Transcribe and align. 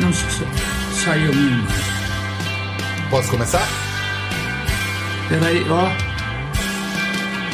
Não 0.00 0.10
saiu 0.14 1.30
minha 1.34 1.58
imagem. 1.58 1.84
Posso 3.10 3.30
começar? 3.30 3.68
Peraí, 5.28 5.62
ó. 5.68 5.90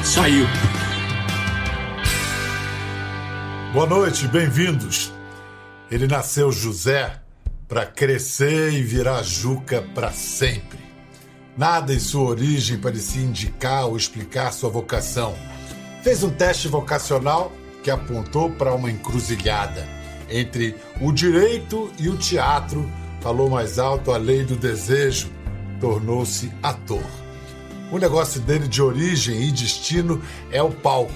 Saiu. 0.05 0.47
Boa 3.73 3.87
noite, 3.87 4.29
bem-vindos. 4.29 5.13
Ele 5.91 6.07
nasceu 6.07 6.53
José 6.53 7.21
para 7.67 7.85
crescer 7.85 8.73
e 8.73 8.81
virar 8.81 9.25
Juca 9.25 9.83
para 9.93 10.13
sempre. 10.13 10.79
Nada 11.57 11.93
em 11.93 11.99
sua 11.99 12.31
origem 12.31 12.79
parecia 12.79 13.23
indicar 13.23 13.87
ou 13.87 13.97
explicar 13.97 14.53
sua 14.53 14.71
vocação. 14.71 15.35
Fez 16.05 16.23
um 16.23 16.31
teste 16.31 16.69
vocacional 16.69 17.51
que 17.83 17.91
apontou 17.91 18.51
para 18.53 18.73
uma 18.73 18.89
encruzilhada 18.89 19.96
entre 20.31 20.77
o 21.01 21.13
direito 21.13 21.91
e 21.99 22.09
o 22.09 22.17
teatro. 22.17 22.91
Falou 23.21 23.51
mais 23.51 23.79
alto 23.79 24.13
a 24.13 24.17
lei 24.17 24.45
do 24.45 24.57
desejo, 24.57 25.31
tornou-se 25.81 26.53
ator. 26.63 27.05
O 27.91 27.99
negócio 27.99 28.41
dele 28.41 28.67
de 28.67 28.83
origem 28.83 29.49
e 29.49 29.53
destino 29.53 30.21
é 30.51 30.63
o 30.63 30.71
palco, 30.71 31.13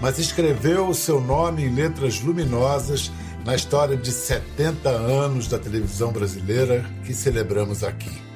mas 0.00 0.18
escreveu 0.18 0.88
o 0.88 0.94
seu 0.94 1.20
nome 1.20 1.64
em 1.64 1.74
letras 1.74 2.20
luminosas 2.20 3.10
na 3.44 3.54
história 3.54 3.96
de 3.96 4.12
70 4.12 4.88
anos 4.88 5.48
da 5.48 5.58
televisão 5.58 6.12
brasileira 6.12 6.84
que 7.04 7.12
celebramos 7.12 7.82
aqui. 7.82 8.31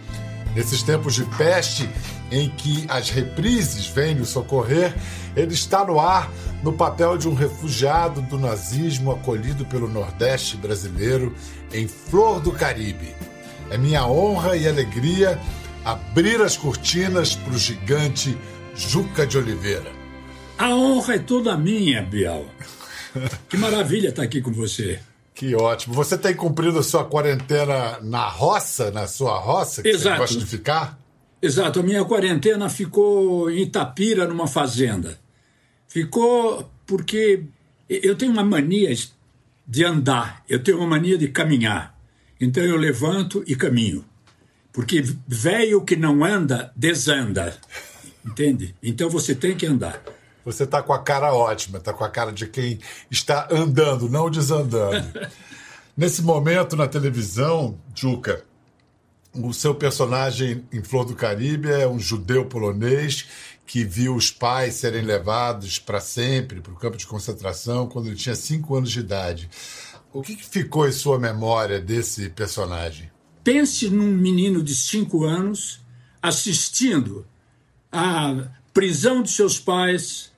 Nesses 0.56 0.82
tempos 0.82 1.14
de 1.14 1.24
peste, 1.36 1.86
em 2.32 2.48
que 2.48 2.86
as 2.88 3.10
reprises 3.10 3.88
vêm 3.88 4.14
nos 4.14 4.30
socorrer, 4.30 4.94
ele 5.36 5.52
está 5.52 5.84
no 5.84 6.00
ar 6.00 6.32
no 6.62 6.72
papel 6.72 7.18
de 7.18 7.28
um 7.28 7.34
refugiado 7.34 8.22
do 8.22 8.38
nazismo 8.38 9.10
acolhido 9.12 9.66
pelo 9.66 9.86
Nordeste 9.86 10.56
brasileiro 10.56 11.34
em 11.74 11.86
Flor 11.86 12.40
do 12.40 12.52
Caribe. 12.52 13.14
É 13.68 13.76
minha 13.76 14.06
honra 14.06 14.56
e 14.56 14.66
alegria 14.66 15.38
abrir 15.84 16.40
as 16.40 16.56
cortinas 16.56 17.36
para 17.36 17.52
o 17.52 17.58
gigante 17.58 18.34
Juca 18.74 19.26
de 19.26 19.36
Oliveira. 19.36 19.92
A 20.56 20.74
honra 20.74 21.16
é 21.16 21.18
toda 21.18 21.54
minha, 21.54 22.00
Bial. 22.00 22.46
Que 23.46 23.58
maravilha 23.58 24.08
estar 24.08 24.22
aqui 24.22 24.40
com 24.40 24.52
você. 24.52 25.00
Que 25.36 25.54
ótimo. 25.54 25.94
Você 25.94 26.16
tem 26.16 26.34
cumprido 26.34 26.78
a 26.78 26.82
sua 26.82 27.04
quarentena 27.04 28.00
na 28.00 28.26
roça, 28.26 28.90
na 28.90 29.06
sua 29.06 29.38
roça, 29.38 29.82
que 29.82 29.88
Exato. 29.90 30.16
você 30.16 30.18
gosta 30.18 30.38
de 30.38 30.46
ficar? 30.46 30.98
Exato. 31.42 31.78
A 31.78 31.82
minha 31.82 32.02
quarentena 32.06 32.70
ficou 32.70 33.50
em 33.50 33.64
Itapira, 33.64 34.26
numa 34.26 34.46
fazenda. 34.46 35.20
Ficou 35.86 36.72
porque 36.86 37.44
eu 37.86 38.16
tenho 38.16 38.32
uma 38.32 38.42
mania 38.42 38.96
de 39.68 39.84
andar, 39.84 40.42
eu 40.48 40.62
tenho 40.62 40.78
uma 40.78 40.86
mania 40.86 41.18
de 41.18 41.28
caminhar. 41.28 41.94
Então 42.40 42.64
eu 42.64 42.78
levanto 42.78 43.44
e 43.46 43.54
caminho. 43.54 44.06
Porque 44.72 45.04
velho 45.28 45.82
que 45.82 45.96
não 45.96 46.24
anda, 46.24 46.72
desanda. 46.74 47.54
Entende? 48.24 48.74
Então 48.82 49.10
você 49.10 49.34
tem 49.34 49.54
que 49.54 49.66
andar. 49.66 50.02
Você 50.46 50.62
está 50.62 50.80
com 50.80 50.92
a 50.92 51.00
cara 51.00 51.34
ótima, 51.34 51.78
está 51.78 51.92
com 51.92 52.04
a 52.04 52.08
cara 52.08 52.30
de 52.30 52.46
quem 52.46 52.78
está 53.10 53.48
andando, 53.50 54.08
não 54.08 54.30
desandando. 54.30 55.04
Nesse 55.96 56.22
momento 56.22 56.76
na 56.76 56.86
televisão, 56.86 57.76
Juca, 57.92 58.44
o 59.34 59.52
seu 59.52 59.74
personagem 59.74 60.64
em 60.72 60.84
Flor 60.84 61.04
do 61.04 61.16
Caribe 61.16 61.68
é 61.68 61.88
um 61.88 61.98
judeu 61.98 62.44
polonês 62.44 63.26
que 63.66 63.82
viu 63.82 64.14
os 64.14 64.30
pais 64.30 64.74
serem 64.74 65.02
levados 65.02 65.80
para 65.80 65.98
sempre 65.98 66.60
para 66.60 66.72
o 66.72 66.76
campo 66.76 66.96
de 66.96 67.08
concentração 67.08 67.88
quando 67.88 68.06
ele 68.06 68.14
tinha 68.14 68.36
cinco 68.36 68.76
anos 68.76 68.92
de 68.92 69.00
idade. 69.00 69.50
O 70.12 70.22
que, 70.22 70.36
que 70.36 70.46
ficou 70.46 70.86
em 70.86 70.92
sua 70.92 71.18
memória 71.18 71.80
desse 71.80 72.30
personagem? 72.30 73.10
Pense 73.42 73.90
num 73.90 74.12
menino 74.12 74.62
de 74.62 74.76
cinco 74.76 75.24
anos 75.24 75.84
assistindo 76.22 77.26
à 77.90 78.48
prisão 78.72 79.22
de 79.22 79.30
seus 79.32 79.58
pais 79.58 80.35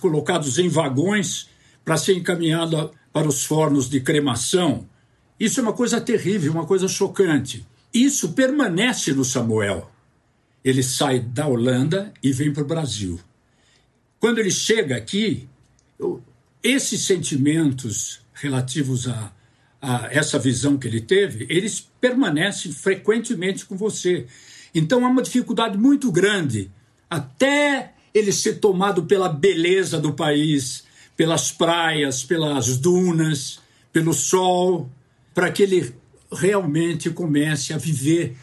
colocados 0.00 0.58
em 0.58 0.68
vagões 0.68 1.48
para 1.84 1.96
ser 1.96 2.16
encaminhado 2.16 2.90
para 3.12 3.28
os 3.28 3.44
fornos 3.44 3.88
de 3.88 4.00
cremação. 4.00 4.86
Isso 5.38 5.60
é 5.60 5.62
uma 5.62 5.72
coisa 5.72 6.00
terrível, 6.00 6.52
uma 6.52 6.66
coisa 6.66 6.88
chocante. 6.88 7.66
Isso 7.92 8.32
permanece 8.32 9.12
no 9.12 9.24
Samuel. 9.24 9.90
Ele 10.64 10.82
sai 10.82 11.20
da 11.20 11.46
Holanda 11.46 12.12
e 12.22 12.32
vem 12.32 12.52
para 12.52 12.62
o 12.62 12.66
Brasil. 12.66 13.20
Quando 14.18 14.38
ele 14.38 14.50
chega 14.50 14.96
aqui, 14.96 15.48
esses 16.62 17.02
sentimentos 17.02 18.20
relativos 18.32 19.06
a, 19.06 19.32
a 19.80 20.08
essa 20.10 20.38
visão 20.38 20.78
que 20.78 20.88
ele 20.88 21.00
teve, 21.00 21.46
eles 21.50 21.88
permanecem 22.00 22.72
frequentemente 22.72 23.66
com 23.66 23.76
você. 23.76 24.26
Então 24.74 25.04
há 25.04 25.08
uma 25.08 25.22
dificuldade 25.22 25.76
muito 25.78 26.10
grande 26.10 26.70
até 27.08 27.93
ele 28.14 28.32
ser 28.32 28.54
tomado 28.60 29.04
pela 29.04 29.28
beleza 29.28 29.98
do 29.98 30.12
país, 30.12 30.84
pelas 31.16 31.50
praias, 31.50 32.22
pelas 32.22 32.78
dunas, 32.78 33.58
pelo 33.92 34.14
sol, 34.14 34.88
para 35.34 35.50
que 35.50 35.64
ele 35.64 35.94
realmente 36.32 37.10
comece 37.10 37.72
a 37.72 37.78
viver 37.78 38.36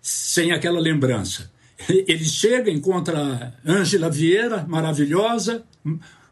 sem 0.00 0.52
aquela 0.52 0.80
lembrança. 0.80 1.50
Ele 1.88 2.24
chega, 2.24 2.70
encontra 2.70 3.54
Ângela 3.64 4.10
Vieira, 4.10 4.64
maravilhosa, 4.68 5.64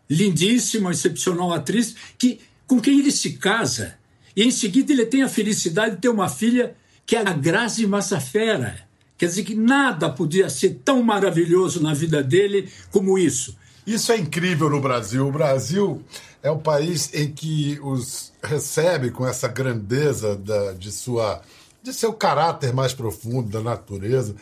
lindíssima, 0.09 0.91
excepcional 0.91 1.53
atriz, 1.53 1.95
que, 2.19 2.41
com 2.67 2.81
quem 2.81 2.99
ele 2.99 3.11
se 3.11 3.35
casa. 3.35 3.97
E 4.37 4.43
em 4.43 4.51
seguida 4.51 4.93
ele 4.93 5.07
tem 5.07 5.23
a 5.23 5.29
felicidade 5.29 5.97
de 5.97 6.03
ter 6.03 6.09
uma 6.09 6.29
filha 6.29 6.75
que 7.07 7.17
é 7.17 7.21
a 7.21 7.33
Grazi 7.33 7.87
Massafera. 7.87 8.88
Quer 9.19 9.27
dizer 9.27 9.43
que 9.43 9.55
nada 9.57 10.09
podia 10.09 10.49
ser 10.49 10.81
tão 10.85 11.03
maravilhoso 11.03 11.83
na 11.83 11.93
vida 11.93 12.23
dele 12.23 12.71
como 12.93 13.19
isso. 13.19 13.57
Isso 13.85 14.13
é 14.13 14.17
incrível 14.17 14.71
no 14.71 14.81
Brasil. 14.81 15.27
O 15.27 15.33
Brasil 15.33 16.03
é 16.41 16.51
um 16.51 16.59
país 16.59 17.13
em 17.13 17.33
que 17.33 17.81
os 17.83 18.33
recebe 18.43 19.11
com 19.11 19.27
essa 19.27 19.49
grandeza 19.49 20.37
da, 20.37 20.73
de 20.73 20.93
sua 20.93 21.43
de 21.83 21.93
seu 21.93 22.13
caráter 22.13 22.73
mais 22.73 22.93
profundo 22.93 23.49
da 23.49 23.61
natureza. 23.61 24.35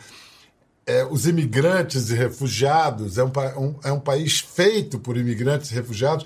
É, 0.85 1.05
os 1.05 1.25
imigrantes 1.25 2.09
e 2.09 2.13
refugiados 2.13 3.17
é 3.17 3.23
um, 3.23 3.31
um, 3.57 3.75
é 3.83 3.91
um 3.91 3.99
país 3.99 4.39
feito 4.39 4.99
por 4.99 5.17
imigrantes 5.17 5.71
e 5.71 5.73
refugiados. 5.73 6.25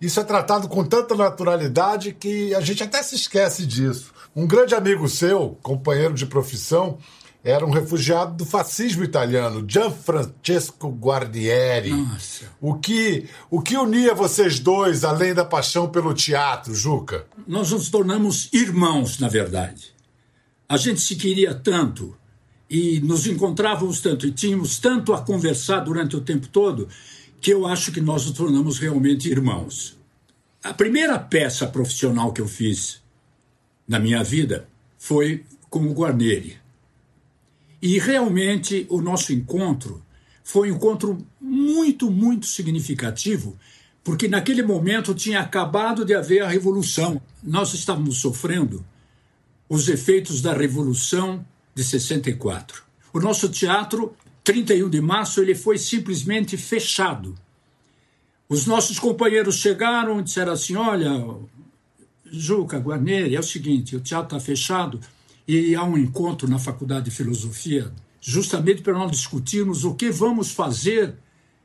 Isso 0.00 0.18
é 0.18 0.24
tratado 0.24 0.68
com 0.68 0.84
tanta 0.84 1.14
naturalidade 1.14 2.12
que 2.12 2.54
a 2.54 2.60
gente 2.60 2.82
até 2.82 3.02
se 3.02 3.14
esquece 3.14 3.66
disso. 3.66 4.12
Um 4.34 4.46
grande 4.46 4.74
amigo 4.74 5.08
seu, 5.08 5.56
companheiro 5.62 6.14
de 6.14 6.26
profissão, 6.26 6.98
era 7.44 7.66
um 7.66 7.70
refugiado 7.70 8.36
do 8.36 8.44
fascismo 8.44 9.02
italiano, 9.02 9.64
Gianfrancesco 9.66 10.88
Guarnieri. 10.90 11.90
Nossa. 11.90 12.46
O 12.60 12.74
que, 12.74 13.28
o 13.50 13.60
que 13.60 13.76
unia 13.76 14.14
vocês 14.14 14.60
dois, 14.60 15.02
além 15.02 15.34
da 15.34 15.44
paixão 15.44 15.88
pelo 15.88 16.14
teatro, 16.14 16.72
Juca? 16.74 17.26
Nós 17.46 17.72
nos 17.72 17.90
tornamos 17.90 18.48
irmãos, 18.52 19.18
na 19.18 19.28
verdade. 19.28 19.92
A 20.68 20.76
gente 20.76 21.00
se 21.00 21.16
queria 21.16 21.52
tanto 21.52 22.16
e 22.70 23.00
nos 23.00 23.26
encontrávamos 23.26 24.00
tanto 24.00 24.26
e 24.26 24.30
tínhamos 24.30 24.78
tanto 24.78 25.12
a 25.12 25.20
conversar 25.20 25.80
durante 25.80 26.16
o 26.16 26.20
tempo 26.20 26.46
todo 26.46 26.88
que 27.40 27.52
eu 27.52 27.66
acho 27.66 27.90
que 27.90 28.00
nós 28.00 28.24
nos 28.24 28.36
tornamos 28.36 28.78
realmente 28.78 29.28
irmãos. 29.28 29.98
A 30.62 30.72
primeira 30.72 31.18
peça 31.18 31.66
profissional 31.66 32.32
que 32.32 32.40
eu 32.40 32.46
fiz 32.46 33.02
na 33.86 33.98
minha 33.98 34.22
vida 34.22 34.68
foi 34.96 35.44
com 35.68 35.80
o 35.80 35.92
Guarneri. 35.92 36.61
E 37.82 37.98
realmente 37.98 38.86
o 38.88 39.02
nosso 39.02 39.32
encontro 39.32 40.00
foi 40.44 40.70
um 40.70 40.76
encontro 40.76 41.18
muito, 41.40 42.08
muito 42.08 42.46
significativo, 42.46 43.58
porque 44.04 44.28
naquele 44.28 44.62
momento 44.62 45.12
tinha 45.12 45.40
acabado 45.40 46.04
de 46.04 46.14
haver 46.14 46.42
a 46.42 46.48
revolução. 46.48 47.20
Nós 47.42 47.74
estávamos 47.74 48.18
sofrendo 48.18 48.84
os 49.68 49.88
efeitos 49.88 50.40
da 50.40 50.52
revolução 50.52 51.44
de 51.74 51.82
64. 51.82 52.84
O 53.12 53.18
nosso 53.18 53.48
teatro, 53.48 54.14
31 54.44 54.88
de 54.88 55.00
março, 55.00 55.40
ele 55.40 55.54
foi 55.54 55.76
simplesmente 55.76 56.56
fechado. 56.56 57.34
Os 58.48 58.64
nossos 58.64 58.98
companheiros 59.00 59.56
chegaram 59.56 60.20
e 60.20 60.22
disseram 60.22 60.52
assim: 60.52 60.76
Olha, 60.76 61.10
Juca, 62.26 62.78
Guarneri, 62.78 63.34
é 63.34 63.40
o 63.40 63.42
seguinte, 63.42 63.96
o 63.96 64.00
teatro 64.00 64.36
está 64.36 64.40
fechado 64.44 65.00
e 65.46 65.74
há 65.74 65.84
um 65.84 65.98
encontro 65.98 66.48
na 66.48 66.58
Faculdade 66.58 67.06
de 67.06 67.10
Filosofia, 67.10 67.92
justamente 68.20 68.82
para 68.82 68.92
nós 68.92 69.10
discutirmos 69.10 69.84
o 69.84 69.94
que 69.94 70.10
vamos 70.10 70.52
fazer 70.52 71.14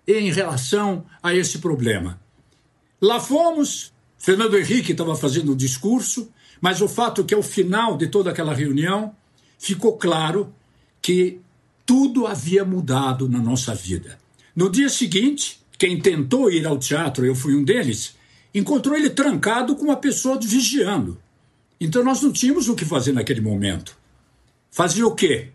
em 0.08 0.32
relação 0.32 1.06
a 1.22 1.34
esse 1.34 1.60
problema. 1.60 2.20
Lá 3.02 3.20
fomos, 3.20 3.94
Fernando 4.18 4.58
Henrique 4.58 4.92
estava 4.92 5.16
fazendo 5.16 5.52
o 5.52 5.56
discurso, 5.56 6.32
mas 6.60 6.82
o 6.82 6.88
fato 6.88 7.22
é 7.22 7.24
que 7.24 7.36
ao 7.36 7.44
final 7.44 7.98
de 7.98 8.08
toda 8.08 8.32
aquela 8.32 8.54
reunião 8.54 9.16
ficou 9.60 9.98
claro 9.98 10.54
que 11.02 11.40
tudo 11.86 12.26
havia 12.26 12.66
mudado 12.66 13.30
na 13.30 13.40
nossa 13.40 13.76
vida. 13.76 14.18
No 14.56 14.70
dia 14.70 14.90
seguinte, 14.90 15.60
quem 15.78 16.00
tentou 16.00 16.50
ir 16.52 16.66
ao 16.66 16.80
teatro, 16.80 17.26
eu 17.26 17.36
fui 17.36 17.56
um 17.56 17.64
deles, 17.64 18.16
encontrou 18.54 18.96
ele 18.96 19.10
trancado 19.10 19.76
com 19.76 19.86
uma 19.86 19.98
pessoa 19.98 20.40
vigiando. 20.42 21.18
Então 21.80 22.04
nós 22.04 22.22
não 22.22 22.32
tínhamos 22.32 22.68
o 22.70 22.76
que 22.76 22.86
fazer 22.86 23.14
naquele 23.14 23.42
momento. 23.42 23.98
Fazia 24.72 25.06
o 25.06 25.16
quê? 25.16 25.50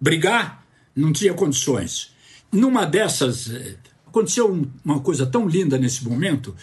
Brigar? 0.00 0.64
Não 0.94 1.12
tinha 1.12 1.34
condições. 1.34 2.14
Numa 2.52 2.84
dessas, 2.84 3.50
eh, 3.50 3.76
aconteceu 4.06 4.66
uma 4.84 5.00
coisa 5.00 5.26
tão 5.26 5.48
linda 5.48 5.76
nesse 5.78 6.04
momento 6.04 6.54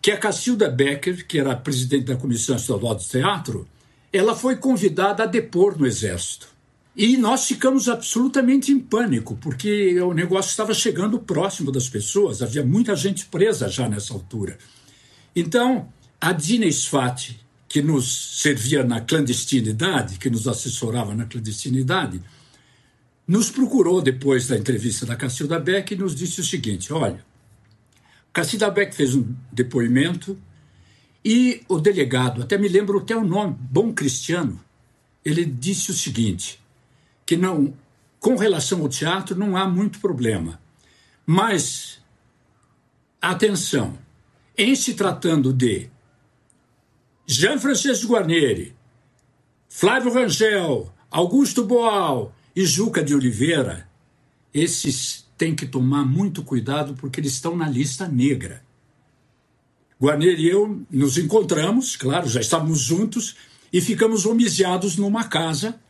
que 0.00 0.10
a 0.10 0.16
Cacilda 0.16 0.68
Becker, 0.68 1.26
que 1.26 1.38
era 1.38 1.54
presidente 1.54 2.06
da 2.06 2.16
Comissão 2.16 2.56
Estadual 2.56 2.94
de 2.94 3.06
Teatro, 3.06 3.68
ela 4.12 4.34
foi 4.34 4.56
convidada 4.56 5.22
a 5.22 5.26
depor 5.26 5.78
no 5.78 5.86
Exército. 5.86 6.48
E 6.94 7.16
nós 7.16 7.46
ficamos 7.46 7.88
absolutamente 7.88 8.70
em 8.70 8.78
pânico, 8.78 9.36
porque 9.40 9.98
o 10.00 10.12
negócio 10.12 10.50
estava 10.50 10.74
chegando 10.74 11.18
próximo 11.18 11.72
das 11.72 11.88
pessoas, 11.88 12.42
havia 12.42 12.62
muita 12.64 12.94
gente 12.94 13.24
presa 13.26 13.68
já 13.68 13.88
nessa 13.88 14.12
altura. 14.12 14.58
Então, 15.34 15.88
a 16.20 16.32
Dina 16.32 16.66
Sfati, 16.66 17.40
que 17.72 17.80
nos 17.80 18.38
servia 18.42 18.84
na 18.84 19.00
clandestinidade, 19.00 20.18
que 20.18 20.28
nos 20.28 20.46
assessorava 20.46 21.14
na 21.14 21.24
clandestinidade, 21.24 22.20
nos 23.26 23.50
procurou 23.50 24.02
depois 24.02 24.46
da 24.46 24.58
entrevista 24.58 25.06
da 25.06 25.16
Cacilda 25.16 25.58
Beck 25.58 25.94
e 25.94 25.96
nos 25.96 26.14
disse 26.14 26.42
o 26.42 26.44
seguinte: 26.44 26.92
olha, 26.92 27.24
Cacilda 28.30 28.70
Beck 28.70 28.94
fez 28.94 29.14
um 29.14 29.34
depoimento 29.50 30.38
e 31.24 31.62
o 31.66 31.80
delegado, 31.80 32.42
até 32.42 32.58
me 32.58 32.68
lembro 32.68 32.98
até 32.98 33.16
o 33.16 33.24
nome, 33.24 33.56
Bom 33.58 33.90
Cristiano, 33.90 34.60
ele 35.24 35.46
disse 35.46 35.92
o 35.92 35.94
seguinte: 35.94 36.60
que 37.24 37.38
não, 37.38 37.72
com 38.20 38.36
relação 38.36 38.82
ao 38.82 38.88
teatro 38.90 39.34
não 39.34 39.56
há 39.56 39.66
muito 39.66 39.98
problema. 39.98 40.60
Mas, 41.24 42.02
atenção, 43.18 43.98
em 44.58 44.76
se 44.76 44.92
tratando 44.92 45.54
de 45.54 45.88
Jean 47.26 47.58
Francisco 47.58 48.12
Guarnieri, 48.12 48.74
Flávio 49.68 50.12
Rangel, 50.12 50.92
Augusto 51.10 51.64
Boal 51.64 52.34
e 52.54 52.64
Juca 52.64 53.02
de 53.02 53.14
Oliveira, 53.14 53.88
esses 54.52 55.26
têm 55.38 55.54
que 55.54 55.66
tomar 55.66 56.04
muito 56.04 56.42
cuidado 56.42 56.94
porque 56.94 57.20
eles 57.20 57.32
estão 57.32 57.56
na 57.56 57.68
lista 57.68 58.06
negra. 58.06 58.62
Guarnieri 60.00 60.42
e 60.42 60.48
eu 60.48 60.84
nos 60.90 61.16
encontramos, 61.16 61.96
claro, 61.96 62.28
já 62.28 62.40
estávamos 62.40 62.80
juntos, 62.80 63.36
e 63.72 63.80
ficamos 63.80 64.26
homiziados 64.26 64.96
numa 64.96 65.24
casa 65.24 65.80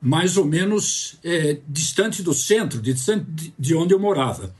mais 0.00 0.36
ou 0.36 0.44
menos 0.44 1.18
é, 1.24 1.58
distante 1.68 2.22
do 2.22 2.34
centro, 2.34 2.80
distante 2.80 3.52
de 3.58 3.74
onde 3.74 3.94
eu 3.94 3.98
morava. 3.98 4.54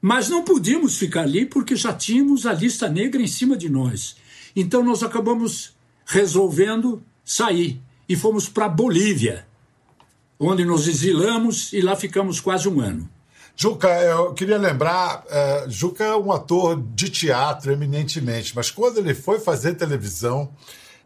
Mas 0.00 0.28
não 0.28 0.44
podíamos 0.44 0.96
ficar 0.96 1.22
ali 1.22 1.46
porque 1.46 1.74
já 1.76 1.92
tínhamos 1.92 2.46
a 2.46 2.52
lista 2.52 2.88
negra 2.88 3.20
em 3.22 3.26
cima 3.26 3.56
de 3.56 3.68
nós. 3.68 4.16
Então 4.54 4.82
nós 4.82 5.02
acabamos 5.02 5.74
resolvendo 6.06 7.02
sair 7.24 7.80
e 8.08 8.14
fomos 8.14 8.48
para 8.48 8.68
Bolívia, 8.68 9.46
onde 10.38 10.64
nos 10.64 10.86
exilamos 10.86 11.72
e 11.72 11.80
lá 11.80 11.96
ficamos 11.96 12.40
quase 12.40 12.68
um 12.68 12.80
ano. 12.80 13.08
Juca, 13.56 13.88
eu 13.88 14.34
queria 14.34 14.58
lembrar, 14.58 15.24
uh, 15.24 15.70
Juca 15.70 16.04
é 16.04 16.16
um 16.16 16.32
ator 16.32 16.82
de 16.94 17.08
teatro 17.08 17.72
eminentemente, 17.72 18.54
mas 18.54 18.70
quando 18.70 18.98
ele 18.98 19.14
foi 19.14 19.38
fazer 19.38 19.74
televisão, 19.74 20.52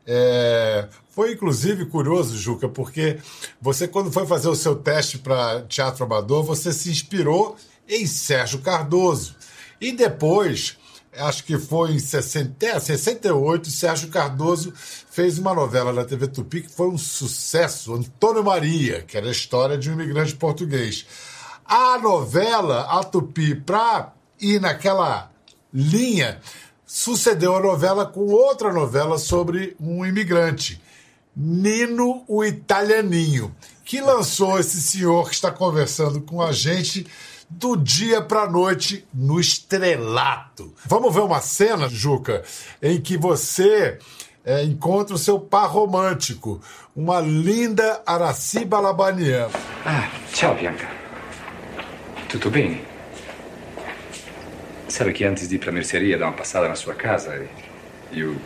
é, 0.07 0.89
foi 1.11 1.33
inclusive 1.33 1.85
curioso, 1.85 2.39
Juca, 2.39 2.67
porque 2.67 3.19
você, 3.61 3.87
quando 3.87 4.11
foi 4.11 4.25
fazer 4.25 4.49
o 4.49 4.55
seu 4.55 4.75
teste 4.75 5.19
para 5.19 5.61
teatro 5.63 6.05
amador, 6.05 6.43
você 6.43 6.73
se 6.73 6.89
inspirou 6.91 7.57
em 7.87 8.07
Sérgio 8.07 8.61
Cardoso. 8.61 9.37
E 9.79 9.93
depois, 9.93 10.79
acho 11.19 11.45
que 11.45 11.59
foi 11.59 11.93
em 11.93 11.99
60, 11.99 12.81
68, 12.81 13.71
Sérgio 13.71 14.09
Cardoso 14.09 14.73
fez 15.11 15.39
uma 15.39 15.55
novela 15.55 15.93
na 15.93 16.05
TV 16.05 16.27
Tupi 16.29 16.63
que 16.63 16.69
foi 16.69 16.89
um 16.89 16.99
sucesso, 16.99 17.95
Antônio 17.95 18.45
Maria, 18.45 19.03
que 19.03 19.17
era 19.17 19.29
a 19.29 19.33
história 19.33 19.77
de 19.77 19.91
um 19.91 19.95
imigrante 19.95 20.35
português. 20.35 21.07
A 21.65 21.99
novela, 21.99 22.87
a 22.91 23.05
Tupi, 23.05 23.55
para 23.55 24.13
ir 24.41 24.61
naquela 24.61 25.31
linha, 25.73 26.41
sucedeu 26.87 27.55
a 27.55 27.61
novela 27.61 28.07
com 28.07 28.27
outra 28.27 28.73
novela 28.73 29.19
sobre 29.19 29.77
um 29.79 30.05
imigrante, 30.07 30.81
Nino 31.37 32.25
o 32.27 32.45
Italianinho, 32.45 33.55
que 33.85 34.01
lançou 34.01 34.59
esse 34.59 34.83
senhor 34.83 35.29
que 35.29 35.35
está 35.35 35.53
conversando 35.53 36.21
com 36.21 36.43
a 36.43 36.51
gente 36.51 37.07
do 37.49 37.77
dia 37.77 38.21
para 38.21 38.43
a 38.43 38.51
noite 38.51 39.07
no 39.13 39.41
estrelato. 39.41 40.75
Vamos 40.85 41.15
ver 41.15 41.21
uma 41.21 41.41
cena, 41.41 41.89
Juca, 41.89 42.43
em 42.83 43.01
que 43.01 43.17
você 43.17 43.99
é, 44.45 44.63
encontra 44.65 45.15
o 45.15 45.19
seu 45.19 45.39
par 45.41 45.69
romântico, 45.71 46.61
uma 46.95 47.21
linda 47.21 48.03
Araci 48.07 48.65
Balabanian. 48.65 49.49
Ah, 49.85 50.11
tchau, 50.33 50.55
Bianca. 50.55 50.89
Tudo 52.29 52.51
bem? 52.51 52.83
Sabe 54.89 55.13
que 55.13 55.25
antes 55.25 55.49
de 55.49 55.57
ir 55.57 55.59
para 55.59 55.71
a 55.71 55.73
mercearia 55.73 56.19
dar 56.19 56.27
uma 56.27 56.33
passada 56.33 56.69
na 56.69 56.75
sua 56.75 56.95
casa, 56.95 57.47
eu, 58.13 58.37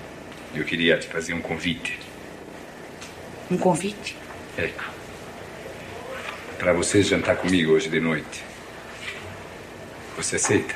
eu 0.54 0.64
queria 0.64 0.98
te 0.98 1.06
fazer 1.08 1.34
um 1.34 1.40
convite. 1.40 1.98
Um 3.50 3.56
convite? 3.56 4.16
Ecco. 4.56 4.84
Para 6.58 6.72
você 6.72 7.02
jantar 7.02 7.36
comigo 7.36 7.72
hoje 7.72 7.88
de 7.88 8.00
noite. 8.00 8.51
Você 10.16 10.36
aceita? 10.36 10.74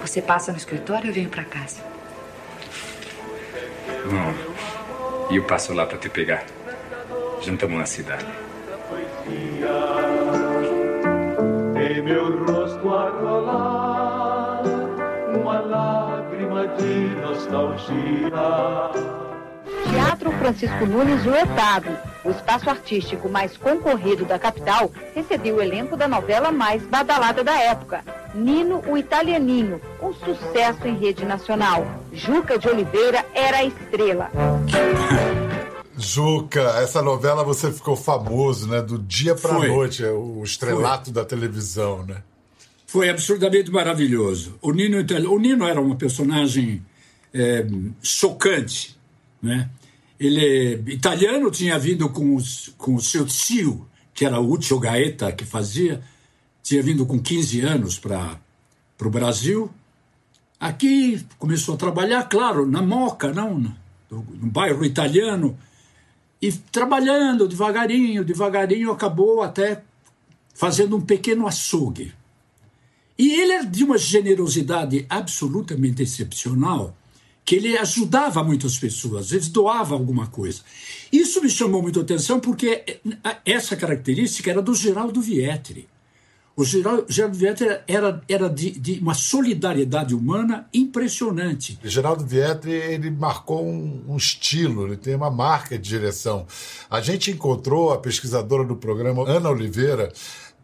Você 0.00 0.22
passa 0.22 0.52
no 0.52 0.58
escritório 0.58 1.04
ou 1.04 1.08
eu 1.08 1.14
venho 1.14 1.28
para 1.28 1.44
casa? 1.44 1.80
Não. 4.10 5.30
E 5.30 5.36
eu 5.36 5.44
passo 5.44 5.74
lá 5.74 5.84
para 5.86 5.98
te 5.98 6.08
pegar. 6.08 6.44
Jantamos 7.42 7.78
na 7.78 7.86
cidade 7.86 8.26
em 11.88 12.02
meu 12.02 12.44
rosto 12.44 12.94
a 12.94 13.10
rolar 13.10 14.62
uma 15.34 15.60
lágrima 15.60 16.66
de 16.68 17.16
nostalgia. 17.20 18.30
Teatro 19.90 20.30
Francisco 20.32 20.86
Nunes 20.86 21.24
lotado. 21.24 21.98
O 22.28 22.30
espaço 22.30 22.68
artístico 22.68 23.26
mais 23.26 23.56
concorrido 23.56 24.26
da 24.26 24.38
capital 24.38 24.92
recebeu 25.14 25.56
o 25.56 25.62
elenco 25.62 25.96
da 25.96 26.06
novela 26.06 26.52
mais 26.52 26.82
badalada 26.82 27.42
da 27.42 27.58
época, 27.58 28.04
Nino 28.34 28.84
o 28.86 28.98
Italianinho, 28.98 29.80
um 30.02 30.12
sucesso 30.12 30.86
em 30.86 30.98
rede 30.98 31.24
nacional. 31.24 31.86
Juca 32.12 32.58
de 32.58 32.68
Oliveira 32.68 33.24
era 33.32 33.56
a 33.56 33.64
estrela. 33.64 34.30
Juca, 35.96 36.60
essa 36.82 37.00
novela 37.00 37.42
você 37.42 37.72
ficou 37.72 37.96
famoso, 37.96 38.68
né? 38.68 38.82
Do 38.82 38.98
dia 38.98 39.34
para 39.34 39.54
a 39.54 39.66
noite, 39.66 40.04
é 40.04 40.10
o 40.10 40.42
estrelato 40.44 41.06
Foi. 41.06 41.14
da 41.14 41.24
televisão, 41.24 42.04
né? 42.04 42.22
Foi 42.86 43.08
absurdamente 43.08 43.70
maravilhoso. 43.70 44.54
O 44.60 44.70
Nino, 44.70 44.98
o 45.30 45.38
Nino 45.38 45.66
era 45.66 45.80
uma 45.80 45.96
personagem 45.96 46.84
é, 47.32 47.66
chocante, 48.02 48.98
né? 49.42 49.70
Ele 50.18 50.82
italiano 50.92 51.50
tinha 51.50 51.78
vindo 51.78 52.08
com, 52.08 52.34
os, 52.34 52.74
com 52.76 52.94
o 52.94 53.00
seu 53.00 53.24
tio, 53.24 53.86
que 54.12 54.24
era 54.24 54.40
o 54.40 54.52
Uccio 54.52 54.78
Gaeta 54.78 55.30
que 55.32 55.44
fazia, 55.44 56.02
tinha 56.62 56.82
vindo 56.82 57.06
com 57.06 57.20
15 57.20 57.60
anos 57.60 57.98
para 57.98 58.40
o 59.00 59.10
Brasil. 59.10 59.70
Aqui 60.58 61.24
começou 61.38 61.76
a 61.76 61.78
trabalhar, 61.78 62.24
claro, 62.24 62.66
na 62.66 62.82
Moca, 62.82 63.32
não, 63.32 63.58
no, 63.58 63.74
no 64.10 64.50
bairro 64.50 64.84
italiano 64.84 65.56
e 66.40 66.52
trabalhando 66.52 67.48
devagarinho, 67.48 68.24
devagarinho, 68.24 68.90
acabou 68.90 69.42
até 69.42 69.82
fazendo 70.54 70.96
um 70.96 71.00
pequeno 71.00 71.46
açougue. 71.46 72.12
E 73.16 73.40
ele 73.40 73.52
é 73.52 73.64
de 73.64 73.84
uma 73.84 73.98
generosidade 73.98 75.06
absolutamente 75.08 76.02
excepcional, 76.02 76.96
que 77.48 77.54
ele 77.54 77.78
ajudava 77.78 78.44
muitas 78.44 78.76
pessoas, 78.76 79.30
vezes 79.30 79.48
doava 79.48 79.94
alguma 79.94 80.26
coisa. 80.26 80.60
Isso 81.10 81.40
me 81.40 81.48
chamou 81.48 81.80
muito 81.80 81.98
a 81.98 82.02
atenção 82.02 82.38
porque 82.38 83.00
essa 83.42 83.74
característica 83.74 84.50
era 84.50 84.60
do 84.60 84.74
Geraldo 84.74 85.18
Vietri. 85.22 85.88
O 86.54 86.62
Geraldo, 86.62 87.06
Geraldo 87.08 87.38
Vietri 87.38 87.66
era, 87.88 88.22
era 88.28 88.50
de, 88.50 88.72
de, 88.72 88.98
uma 89.00 89.14
solidariedade 89.14 90.14
humana 90.14 90.68
impressionante. 90.74 91.78
Geraldo 91.82 92.22
Vietri 92.22 92.72
ele 92.72 93.10
marcou 93.10 93.66
um, 93.66 94.04
um, 94.06 94.16
estilo, 94.18 94.86
ele 94.86 94.98
tem 94.98 95.14
uma 95.14 95.30
marca 95.30 95.78
de 95.78 95.88
direção. 95.88 96.46
A 96.90 97.00
gente 97.00 97.30
encontrou, 97.30 97.94
a 97.94 97.98
pesquisadora 97.98 98.62
do 98.62 98.76
programa, 98.76 99.26
Ana 99.26 99.48
Oliveira, 99.48 100.12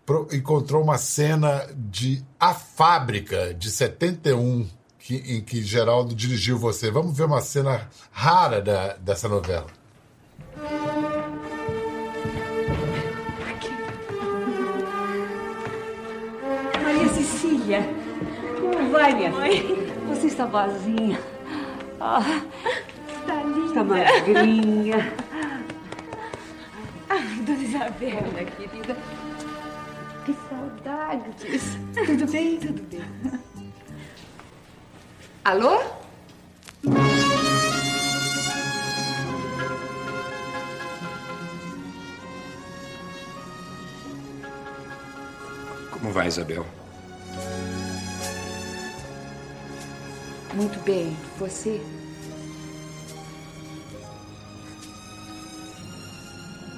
pro, 0.04 0.28
encontrou 0.30 0.82
uma 0.82 0.98
cena 0.98 1.66
de 1.74 2.22
A 2.38 2.52
Fábrica, 2.52 3.54
de 3.54 3.70
71, 3.70 4.68
que, 5.04 5.16
em 5.16 5.40
que 5.42 5.62
Geraldo 5.62 6.14
dirigiu 6.14 6.58
você. 6.58 6.90
Vamos 6.90 7.14
ver 7.14 7.24
uma 7.24 7.42
cena 7.42 7.90
rara 8.10 8.62
da, 8.62 8.94
dessa 8.94 9.28
novela. 9.28 9.66
Como 18.60 18.90
vai, 18.90 19.14
minha 19.14 19.30
mãe? 19.30 19.62
Você 20.08 20.28
está 20.28 20.46
boazinha. 20.46 21.20
Ah, 22.00 22.40
Tá 23.26 23.42
linda. 23.42 23.66
está 23.66 23.84
magrinha. 23.84 25.12
Ai, 27.10 27.36
dona 27.46 27.58
Isabela, 27.62 28.44
querida. 28.56 28.96
Que 30.24 30.34
saudades. 30.48 31.78
Tudo 32.06 32.32
bem? 32.32 32.58
Tudo 32.58 32.82
bem. 32.84 33.53
Alô? 35.44 35.78
Como 45.90 46.10
vai, 46.14 46.28
Isabel? 46.28 46.64
Muito 50.54 50.78
bem. 50.80 51.14
Você? 51.38 51.78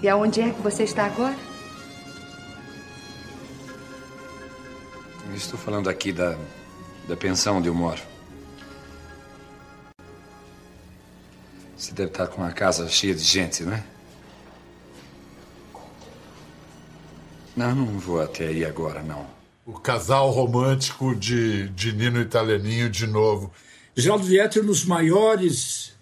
E 0.02 0.08
aonde 0.08 0.40
é 0.40 0.50
que 0.50 0.60
você 0.60 0.82
está 0.82 1.06
agora? 1.06 1.36
Estou 5.32 5.56
falando 5.56 5.88
aqui 5.88 6.10
da, 6.10 6.36
da 7.06 7.16
pensão 7.16 7.58
onde 7.58 7.68
eu 7.68 7.74
moro. 7.74 8.15
Deve 11.96 12.10
estar 12.10 12.26
com 12.28 12.44
a 12.44 12.52
casa 12.52 12.88
cheia 12.88 13.14
de 13.14 13.24
gente, 13.24 13.64
não 13.64 13.72
é? 13.72 13.82
Não, 17.56 17.74
não 17.74 17.98
vou 17.98 18.20
até 18.20 18.48
aí 18.48 18.64
agora, 18.64 19.02
não. 19.02 19.26
O 19.64 19.72
casal 19.72 20.30
romântico 20.30 21.14
de, 21.14 21.68
de 21.70 21.92
Nino 21.92 22.20
Italianinho 22.20 22.90
de 22.90 23.06
novo. 23.06 23.50
Geraldo 23.96 24.24
Vietti 24.24 24.58
é 24.58 24.62
um 24.62 24.66
dos 24.66 24.84
maiores, 24.84 25.94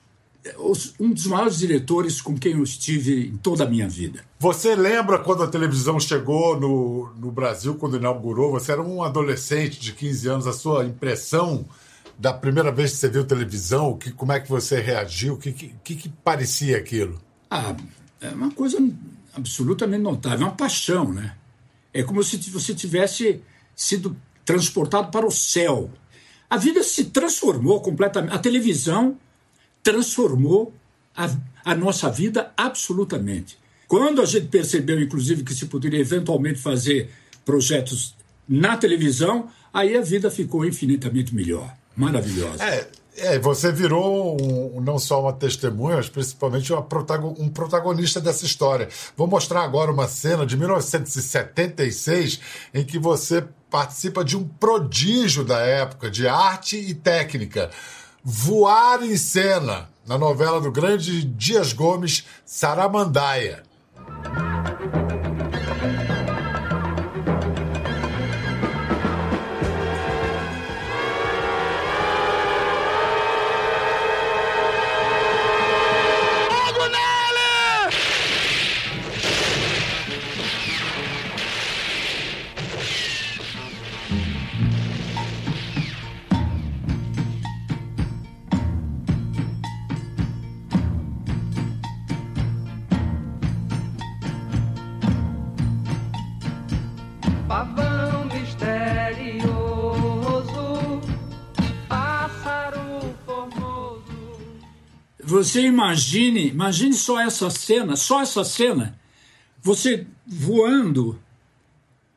um 0.99 1.13
dos 1.13 1.27
maiores 1.27 1.59
diretores 1.59 2.21
com 2.21 2.37
quem 2.37 2.55
eu 2.55 2.65
estive 2.65 3.29
em 3.29 3.37
toda 3.37 3.63
a 3.63 3.69
minha 3.69 3.89
vida. 3.89 4.25
Você 4.41 4.75
lembra 4.75 5.21
quando 5.21 5.45
a 5.45 5.49
televisão 5.49 6.01
chegou 6.01 6.59
no, 6.59 7.15
no 7.17 7.31
Brasil, 7.31 7.77
quando 7.77 7.97
inaugurou? 7.97 8.51
Você 8.51 8.73
era 8.73 8.83
um 8.83 9.01
adolescente 9.01 9.79
de 9.79 9.93
15 9.93 10.29
anos. 10.29 10.47
A 10.49 10.53
sua 10.53 10.85
impressão 10.85 11.65
da 12.19 12.33
primeira 12.33 12.71
vez 12.71 12.93
que 12.93 12.97
você 12.99 13.09
viu 13.09 13.25
televisão, 13.25 13.97
que, 13.97 14.11
como 14.13 14.33
é 14.33 14.41
que 14.41 14.49
você 14.49 14.81
reagiu? 14.81 15.35
O 15.35 15.39
que, 15.39 15.53
que, 15.53 15.75
que 15.83 15.97
que 15.97 16.09
parecia 16.09 16.77
aquilo? 16.77 17.21
Ah, 17.51 17.77
é 18.21 18.29
uma 18.29 18.51
coisa 18.51 18.79
absolutamente 19.35 20.03
notável, 20.03 20.41
é 20.41 20.45
uma 20.45 20.57
paixão, 20.57 21.13
né? 21.13 21.35
É 21.93 22.03
como 22.03 22.23
se 22.23 22.37
você 22.51 22.75
tivesse 22.75 23.41
sido 23.75 24.17
transportado 24.45 25.11
para 25.11 25.27
o 25.27 25.31
céu. 25.31 25.91
A 26.49 26.57
vida 26.57 26.83
se 26.83 27.07
transformou 27.07 27.81
completamente. 27.81 28.35
A 28.35 28.39
televisão 28.39 29.17
transformou 29.83 30.75
a, 31.17 31.31
a 31.65 31.75
nossa 31.75 32.11
vida 32.11 32.53
absolutamente. 32.57 33.59
Quando 33.87 34.21
a 34.21 34.25
gente 34.25 34.47
percebeu, 34.49 35.01
inclusive, 35.01 35.45
que 35.45 35.55
se 35.55 35.67
poderia 35.67 36.01
eventualmente 36.01 36.61
fazer 36.61 37.11
projetos 37.45 38.15
na 38.49 38.77
televisão, 38.77 39.49
aí 39.73 39.97
a 39.97 40.01
vida 40.01 40.31
ficou 40.31 40.65
infinitamente 40.65 41.35
melhor, 41.35 41.75
maravilhosa. 41.97 42.63
É, 42.65 42.87
é 43.17 43.39
você 43.39 43.71
virou 43.73 44.37
um- 44.41 44.81
não 44.81 44.99
só 44.99 45.21
uma 45.21 45.33
testemunha, 45.33 45.97
mas 45.97 46.09
principalmente 46.09 46.73
uma 46.73 46.83
protago- 46.83 47.35
um 47.39 47.49
protagonista 47.49 48.21
dessa 48.21 48.45
história. 48.45 48.89
Vou 49.17 49.27
mostrar 49.27 49.63
agora 49.63 49.91
uma 49.93 50.09
cena 50.09 50.47
de 50.47 50.57
1976 50.57 52.41
em 52.73 52.85
que 52.85 52.99
você 52.99 53.45
participa 53.71 54.25
de 54.25 54.37
um 54.37 54.47
prodígio 54.47 55.45
da 55.45 55.59
época 55.59 56.11
de 56.11 56.29
arte 56.29 56.77
e 56.77 56.95
técnica. 56.95 57.71
Voar 58.23 59.03
em 59.03 59.17
cena, 59.17 59.89
na 60.07 60.17
novela 60.17 60.61
do 60.61 60.71
grande 60.71 61.25
Dias 61.25 61.73
Gomes, 61.73 62.25
Saramandaia. 62.47 63.64
Pavão 97.55 98.25
misterioso, 98.25 99.47
pássaro 101.89 103.15
formoso. 103.25 104.03
Você 105.23 105.61
imagine, 105.61 106.49
imagine 106.49 106.95
só 106.95 107.21
essa 107.21 107.49
cena, 107.51 107.95
só 107.95 108.23
essa 108.23 108.43
cena, 108.43 108.99
você 109.63 110.05
voando, 110.27 111.23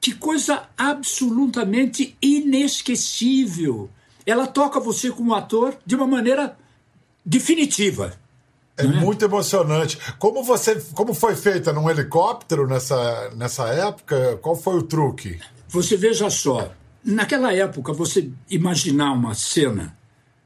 que 0.02 0.12
coisa 0.12 0.68
absolutamente 0.76 2.18
inesquecível. 2.20 3.92
Ela 4.26 4.48
toca 4.48 4.80
você 4.80 5.12
como 5.12 5.36
ator 5.36 5.78
de 5.86 5.96
uma 5.96 6.08
maneira 6.08 6.58
definitiva. 7.24 8.20
É 8.78 8.86
muito 8.86 9.26
emocionante. 9.26 9.98
Como 10.20 10.44
você, 10.44 10.80
como 10.94 11.14
foi 11.14 11.36
feita 11.36 11.74
num 11.74 11.90
helicóptero 11.90 12.68
nessa, 12.68 13.32
nessa 13.36 13.68
época? 13.70 14.38
Qual 14.38 14.56
foi 14.56 14.76
o 14.76 14.84
truque? 14.84 15.40
Você 15.70 15.98
veja 15.98 16.30
só, 16.30 16.72
naquela 17.04 17.54
época, 17.54 17.92
você 17.92 18.30
imaginar 18.50 19.12
uma 19.14 19.34
cena, 19.34 19.98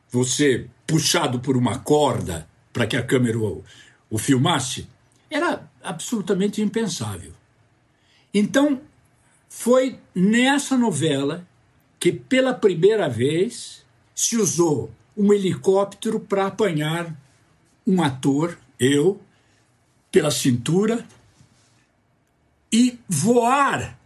você 0.10 0.68
puxado 0.88 1.40
por 1.40 1.58
uma 1.58 1.80
corda 1.80 2.48
para 2.72 2.88
que 2.88 2.96
a 2.96 3.04
câmera 3.04 3.38
o, 3.38 3.64
o 4.10 4.18
filmasse, 4.18 4.88
era 5.30 5.70
absolutamente 5.84 6.62
impensável. 6.62 7.34
Então, 8.34 8.82
foi 9.50 10.00
nessa 10.16 10.78
novela 10.78 11.46
que, 12.00 12.12
pela 12.12 12.54
primeira 12.54 13.10
vez, 13.10 13.86
se 14.16 14.38
usou 14.38 14.92
um 15.16 15.34
helicóptero 15.34 16.20
para 16.20 16.48
apanhar 16.48 17.16
um 17.86 18.02
ator, 18.02 18.58
eu, 18.80 19.20
pela 20.12 20.32
cintura, 20.32 21.06
e 22.72 22.98
voar 23.08 23.98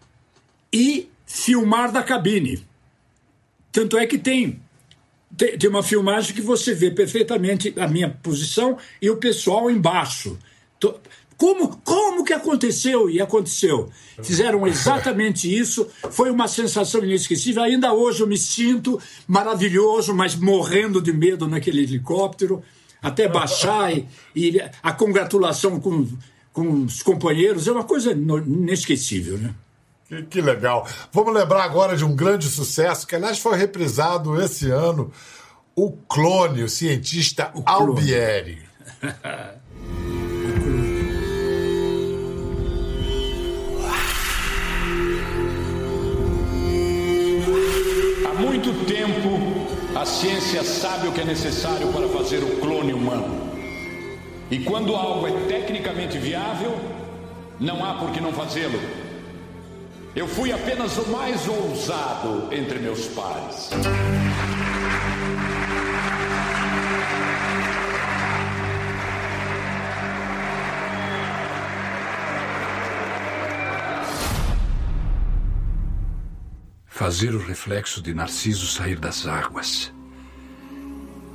e 0.74 1.10
filmar 1.26 1.92
da 1.92 2.04
cabine. 2.04 2.64
Tanto 3.72 3.98
é 3.98 4.06
que 4.08 4.18
tem, 4.18 4.60
tem, 5.36 5.58
tem 5.58 5.70
uma 5.70 5.84
filmagem 5.84 6.34
que 6.34 6.42
você 6.42 6.74
vê 6.74 6.90
perfeitamente 6.92 7.74
a 7.80 7.88
minha 7.88 8.10
posição 8.10 8.78
e 9.02 9.10
o 9.10 9.18
pessoal 9.18 9.70
embaixo. 9.70 10.38
Tô- 10.80 10.96
Como, 11.38 11.76
como 11.84 12.24
que 12.24 12.32
aconteceu? 12.34 13.10
E 13.10 13.20
aconteceu. 13.22 13.92
Fizeram 14.24 14.66
exatamente 14.66 15.54
isso. 15.54 15.86
Foi 16.12 16.32
uma 16.32 16.48
sensação 16.48 17.04
inesquecível. 17.04 17.62
Ainda 17.62 17.94
hoje 17.94 18.22
eu 18.22 18.28
me 18.28 18.38
sinto 18.38 19.00
maravilhoso, 19.28 20.14
mas 20.16 20.34
morrendo 20.36 21.02
de 21.02 21.12
medo 21.12 21.46
naquele 21.48 21.82
helicóptero, 21.84 22.64
até 23.02 23.28
baixar 23.28 23.96
e, 23.96 24.08
e 24.36 24.62
a 24.82 24.92
congratulação 24.94 25.80
com, 25.80 26.08
com 26.52 26.84
os 26.86 27.04
companheiros 27.04 27.68
é 27.68 27.72
uma 27.72 27.84
coisa 27.84 28.12
inesquecível, 28.12 29.38
né? 29.38 29.54
Que, 30.08 30.22
que 30.24 30.42
legal. 30.42 30.88
Vamos 31.12 31.34
lembrar 31.34 31.64
agora 31.64 31.98
de 31.98 32.06
um 32.06 32.16
grande 32.16 32.48
sucesso, 32.48 33.08
que 33.08 33.16
aliás 33.16 33.40
foi 33.40 33.58
reprisado 33.58 34.40
esse 34.42 34.70
ano, 34.70 35.12
o 35.76 35.92
clone, 35.92 36.64
o 36.64 36.70
cientista 36.70 37.46
clone. 37.46 37.64
Albieri. 37.66 38.62
a 50.06 50.08
ciência 50.08 50.64
sabe 50.64 51.08
o 51.08 51.12
que 51.12 51.22
é 51.22 51.26
necessário 51.26 51.92
para 51.92 52.08
fazer 52.10 52.38
o 52.38 52.58
clone 52.58 52.94
humano. 52.94 53.50
E 54.52 54.60
quando 54.60 54.96
algo 54.96 55.26
é 55.26 55.32
tecnicamente 55.48 56.20
viável, 56.20 56.80
não 57.60 57.84
há 57.84 57.96
por 57.96 58.12
que 58.12 58.22
não 58.22 58.32
fazê-lo. 58.32 58.80
Eu 60.16 60.28
fui 60.28 60.52
apenas 60.52 60.96
o 61.00 61.10
mais 61.10 61.48
ousado 61.48 62.54
entre 62.54 62.78
meus 62.78 63.08
pares. 63.08 63.72
Fazer 76.86 77.34
o 77.34 77.40
reflexo 77.40 78.04
de 78.04 78.14
Narciso 78.14 78.68
sair 78.68 79.00
das 79.00 79.26
águas. 79.26 79.95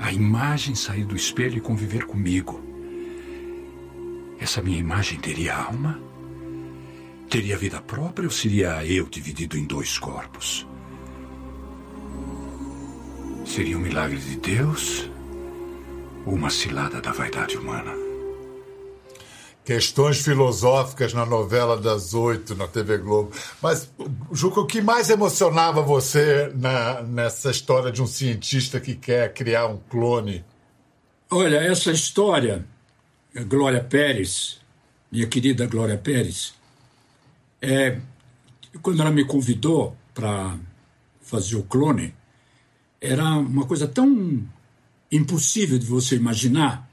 A 0.01 0.11
imagem 0.11 0.75
sair 0.75 1.05
do 1.05 1.15
espelho 1.15 1.59
e 1.59 1.61
conviver 1.61 2.07
comigo. 2.07 2.61
Essa 4.41 4.63
minha 4.63 4.79
imagem 4.79 5.21
teria 5.21 5.55
alma? 5.55 6.01
Teria 7.29 7.57
vida 7.57 7.81
própria 7.83 8.27
ou 8.27 8.31
seria 8.33 8.85
eu 8.85 9.07
dividido 9.07 9.59
em 9.59 9.67
dois 9.67 9.99
corpos? 9.99 10.67
Seria 13.45 13.77
um 13.77 13.81
milagre 13.81 14.19
de 14.19 14.37
Deus 14.39 15.09
ou 16.25 16.35
uma 16.35 16.49
cilada 16.49 17.01
da 17.01 17.13
vaidade 17.13 17.59
humana? 17.59 18.10
Questões 19.71 20.21
filosóficas 20.21 21.15
na 21.15 21.25
novela 21.25 21.77
das 21.77 22.13
oito 22.13 22.57
na 22.57 22.67
TV 22.67 22.99
Globo. 22.99 23.31
Mas, 23.63 23.89
Juca, 24.33 24.59
o 24.59 24.67
que 24.67 24.83
mais 24.83 25.09
emocionava 25.11 25.81
você 25.81 26.51
na, 26.57 27.03
nessa 27.03 27.53
história 27.53 27.93
de 27.93 28.03
um 28.03 28.07
cientista 28.09 28.81
que 28.81 28.97
quer 28.97 29.33
criar 29.33 29.69
um 29.69 29.77
clone? 29.89 30.45
Olha, 31.31 31.59
essa 31.59 31.93
história, 31.93 32.67
Glória 33.47 33.81
Pérez, 33.81 34.61
minha 35.09 35.29
querida 35.29 35.69
Glória 35.69 35.97
Pérez, 35.97 36.53
é, 37.63 37.97
quando 38.83 39.01
ela 39.01 39.13
me 39.13 39.25
convidou 39.25 39.97
para 40.13 40.59
fazer 41.23 41.55
o 41.55 41.63
clone, 41.63 42.13
era 43.01 43.23
uma 43.25 43.67
coisa 43.67 43.87
tão 43.87 44.43
impossível 45.13 45.79
de 45.79 45.87
você 45.87 46.17
imaginar 46.17 46.90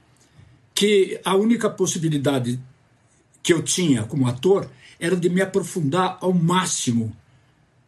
que 0.77 1.19
a 1.25 1.35
única 1.35 1.71
possibilidade 1.71 2.59
que 3.41 3.51
eu 3.51 3.63
tinha 3.63 4.03
como 4.03 4.27
ator 4.27 4.69
era 4.99 5.15
de 5.15 5.27
me 5.27 5.41
aprofundar 5.41 6.19
ao 6.21 6.31
máximo 6.31 7.17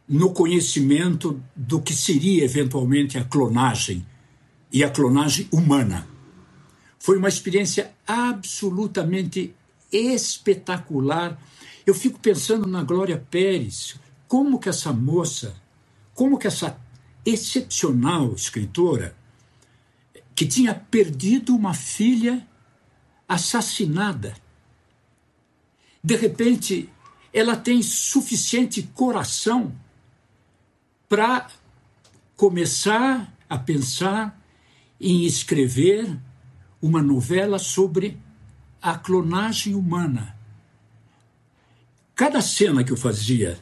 no 0.08 0.32
conhecimento 0.32 1.40
do 1.54 1.80
que 1.80 1.94
seria 1.94 2.44
eventualmente 2.44 3.16
a 3.16 3.22
clonagem 3.22 4.04
e 4.72 4.82
a 4.82 4.90
clonagem 4.90 5.48
humana. 5.52 6.04
Foi 6.98 7.16
uma 7.16 7.28
experiência 7.28 7.92
absolutamente 8.04 9.54
espetacular. 9.92 11.40
Eu 11.86 11.94
fico 11.94 12.18
pensando 12.18 12.66
na 12.66 12.82
Glória 12.82 13.24
Pérez, 13.30 13.94
como 14.26 14.58
que 14.58 14.68
essa 14.68 14.92
moça, 14.92 15.54
como 16.12 16.36
que 16.36 16.48
essa 16.48 16.76
excepcional 17.24 18.32
escritora, 18.32 19.14
que 20.34 20.44
tinha 20.44 20.74
perdido 20.74 21.54
uma 21.54 21.72
filha 21.72 22.49
assassinada. 23.30 24.34
De 26.02 26.16
repente, 26.16 26.88
ela 27.32 27.54
tem 27.54 27.80
suficiente 27.80 28.82
coração 28.82 29.72
para 31.08 31.48
começar 32.34 33.32
a 33.48 33.56
pensar 33.56 34.36
em 35.00 35.24
escrever 35.24 36.18
uma 36.82 37.00
novela 37.00 37.60
sobre 37.60 38.18
a 38.82 38.98
clonagem 38.98 39.76
humana. 39.76 40.36
Cada 42.16 42.42
cena 42.42 42.82
que 42.82 42.90
eu 42.90 42.96
fazia 42.96 43.60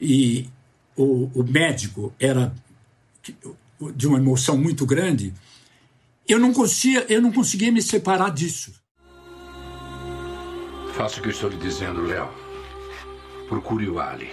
e 0.00 0.48
o, 0.96 1.30
o 1.34 1.44
médico 1.44 2.14
era 2.18 2.54
de 3.94 4.06
uma 4.06 4.18
emoção 4.18 4.56
muito 4.56 4.86
grande, 4.86 5.34
eu 6.26 6.38
não 6.38 6.52
conseguia, 6.52 7.04
eu 7.12 7.20
não 7.20 7.30
conseguia 7.30 7.70
me 7.70 7.82
separar 7.82 8.30
disso. 8.30 8.85
Faça 10.96 11.18
o 11.18 11.22
que 11.22 11.28
eu 11.28 11.32
estou 11.32 11.50
lhe 11.50 11.58
dizendo, 11.58 12.06
Léo. 12.06 12.26
Procure 13.50 13.86
o 13.86 14.00
Ali. 14.00 14.32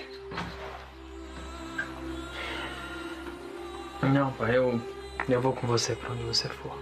Não, 4.02 4.32
pai, 4.32 4.56
eu, 4.56 4.82
eu 5.28 5.42
vou 5.42 5.52
com 5.52 5.68
você 5.68 5.94
para 5.94 6.14
onde 6.14 6.24
você 6.24 6.48
for. 6.48 6.74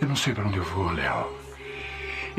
Eu 0.00 0.06
não 0.06 0.14
sei 0.14 0.32
para 0.32 0.44
onde 0.46 0.58
eu 0.58 0.62
vou, 0.62 0.92
Léo. 0.92 1.36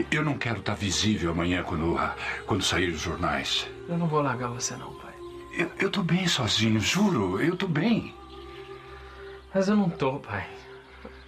Eu 0.09 0.23
não 0.23 0.37
quero 0.37 0.59
estar 0.59 0.73
visível 0.73 1.31
amanhã 1.31 1.63
quando, 1.63 1.99
quando 2.45 2.63
sair 2.63 2.91
os 2.91 3.01
jornais. 3.01 3.67
Eu 3.89 3.97
não 3.97 4.07
vou 4.07 4.21
largar 4.21 4.47
você, 4.47 4.73
não, 4.77 4.93
pai. 4.93 5.13
Eu, 5.51 5.69
eu 5.77 5.91
tô 5.91 6.01
bem 6.01 6.29
sozinho, 6.29 6.79
juro. 6.79 7.41
Eu 7.41 7.57
tô 7.57 7.67
bem. 7.67 8.15
Mas 9.53 9.67
eu 9.67 9.75
não 9.75 9.89
tô, 9.89 10.13
pai. 10.19 10.47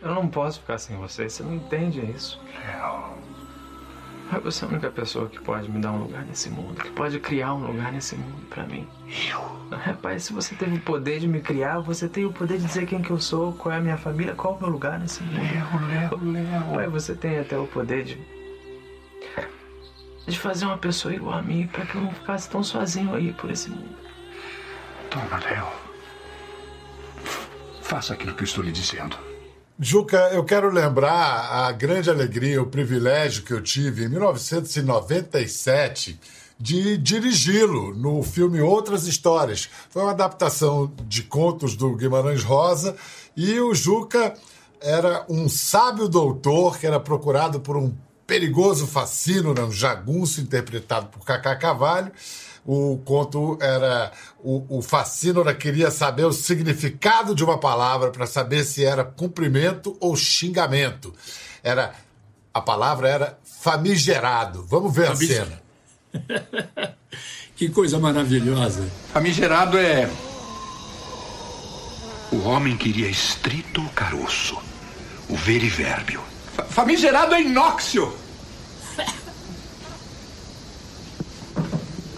Eu 0.02 0.16
não 0.16 0.30
posso 0.30 0.62
ficar 0.62 0.78
sem 0.78 0.96
você. 0.96 1.30
Você 1.30 1.44
não 1.44 1.56
entende 1.56 2.00
isso. 2.00 2.40
Léo. 2.66 3.29
Você 4.44 4.64
é 4.64 4.68
a 4.68 4.72
única 4.72 4.92
pessoa 4.92 5.28
que 5.28 5.40
pode 5.42 5.70
me 5.70 5.80
dar 5.80 5.92
um 5.92 6.04
lugar 6.04 6.24
nesse 6.24 6.50
mundo, 6.50 6.82
que 6.82 6.92
pode 6.92 7.20
criar 7.20 7.54
um 7.56 7.66
lugar 7.66 7.92
nesse 7.92 8.16
mundo 8.16 8.46
para 8.48 8.64
mim. 8.64 8.88
Eu? 9.30 9.78
Rapaz, 9.78 10.24
se 10.24 10.34
você 10.34 10.56
teve 10.56 10.78
o 10.78 10.82
poder 10.82 11.20
de 11.20 11.28
me 11.28 11.42
criar, 11.42 11.80
você 11.80 12.08
tem 12.08 12.26
o 12.26 12.32
poder 12.32 12.60
de 12.60 12.66
dizer 12.66 12.86
quem 12.86 13.02
que 13.02 13.10
eu 13.10 13.20
sou, 13.20 13.54
qual 13.54 13.74
é 13.74 13.78
a 13.78 13.82
minha 13.82 13.98
família, 13.98 14.36
qual 14.36 14.54
é 14.54 14.58
o 14.58 14.60
meu 14.62 14.70
lugar 14.70 15.00
nesse 15.00 15.24
mundo. 15.24 15.40
Léo, 15.88 16.22
Léo, 16.22 16.32
Léo. 16.32 16.76
Pai, 16.76 16.88
você 16.88 17.16
tem 17.16 17.40
até 17.40 17.58
o 17.58 17.66
poder 17.66 18.04
de. 18.04 18.18
de 20.28 20.40
fazer 20.40 20.66
uma 20.66 20.78
pessoa 20.78 21.14
igual 21.14 21.38
a 21.38 21.42
mim, 21.42 21.68
para 21.68 21.86
que 21.86 21.96
eu 21.96 22.02
não 22.02 22.12
ficasse 22.12 22.50
tão 22.50 22.64
sozinho 22.64 23.14
aí 23.16 23.34
por 23.34 23.50
esse 23.50 23.70
mundo. 23.70 23.98
Toma, 25.10 25.40
Léo. 25.44 25.68
Faça 27.82 28.14
aquilo 28.14 28.36
que 28.36 28.44
eu 28.44 28.46
estou 28.46 28.64
lhe 28.64 28.72
dizendo. 28.72 29.29
Juca, 29.82 30.18
eu 30.34 30.44
quero 30.44 30.70
lembrar 30.70 31.54
a 31.54 31.72
grande 31.72 32.10
alegria, 32.10 32.62
o 32.62 32.66
privilégio 32.66 33.44
que 33.44 33.54
eu 33.54 33.62
tive 33.62 34.04
em 34.04 34.10
1997 34.10 36.20
de 36.60 36.98
dirigi-lo 36.98 37.96
no 37.96 38.22
filme 38.22 38.60
Outras 38.60 39.08
Histórias. 39.08 39.70
Foi 39.90 40.02
uma 40.02 40.12
adaptação 40.12 40.92
de 41.08 41.24
contos 41.24 41.78
do 41.78 41.96
Guimarães 41.96 42.44
Rosa 42.44 42.94
e 43.38 43.58
o 43.62 43.74
Juca 43.74 44.34
era 44.82 45.26
um 45.30 45.48
sábio 45.48 46.10
doutor 46.10 46.78
que 46.78 46.86
era 46.86 47.00
procurado 47.00 47.62
por 47.62 47.78
um 47.78 47.96
perigoso 48.28 48.86
fascínio, 48.86 49.54
né, 49.54 49.62
um 49.62 49.72
jagunço 49.72 50.42
interpretado 50.42 51.08
por 51.08 51.24
Cacá 51.24 51.56
Cavalho 51.56 52.12
o 52.66 52.98
conto 53.04 53.58
era. 53.62 54.12
O, 54.44 54.78
o 54.78 54.82
Facínora 54.82 55.54
queria 55.54 55.92
saber 55.92 56.26
o 56.26 56.32
significado 56.32 57.34
de 57.34 57.44
uma 57.44 57.58
palavra 57.58 58.12
para 58.12 58.26
saber 58.26 58.64
se 58.64 58.86
era 58.86 59.04
cumprimento 59.04 59.98
ou 60.00 60.16
xingamento. 60.16 61.14
Era. 61.64 61.94
A 62.54 62.62
palavra 62.62 63.08
era 63.10 63.40
famigerado. 63.44 64.66
Vamos 64.68 64.94
ver 64.94 65.08
Famig... 65.08 65.34
a 65.34 65.46
cena. 65.46 65.62
que 67.56 67.70
coisa 67.70 68.00
maravilhosa. 68.00 68.88
Famigerado 69.14 69.78
é. 69.78 70.10
O 72.32 72.48
homem 72.48 72.78
queria 72.78 73.10
estrito 73.10 73.82
ou 73.82 73.90
caroço. 73.90 74.58
O 75.28 75.36
verivérbio. 75.36 76.22
Famigerado 76.70 77.36
é 77.36 77.42
inóxio. 77.42 78.14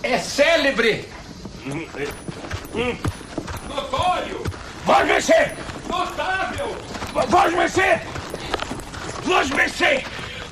É 0.03 0.17
célebre. 0.17 1.07
Notório. 3.67 4.43
Voz 4.85 5.07
mercê. 5.07 5.51
Notável. 5.87 6.77
Voz 7.29 7.53
mercê. 7.53 7.99
Voz 9.23 9.49
mercê. 9.49 10.03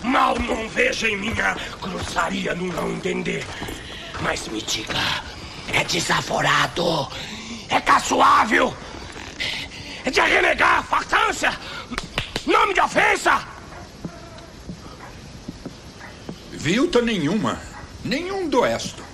Mal 0.03 0.37
não 0.39 0.69
veja 0.69 1.07
em 1.09 1.17
minha 1.17 1.55
grossaria 1.81 2.53
no 2.55 2.71
não 2.71 2.91
entender. 2.91 3.45
Mas 4.21 4.47
me 4.47 4.61
diga, 4.61 5.23
é 5.73 5.83
desaforado, 5.83 7.07
é 7.69 7.79
caçoável, 7.81 8.73
é 10.05 10.09
de 10.09 10.19
renegar 10.19 10.79
a 10.79 10.83
fartância, 10.83 11.57
nome 12.45 12.73
de 12.73 12.81
ofensa. 12.81 13.41
Vilta 16.51 17.01
nenhuma, 17.01 17.59
nenhum 18.03 18.49
doesto. 18.49 19.08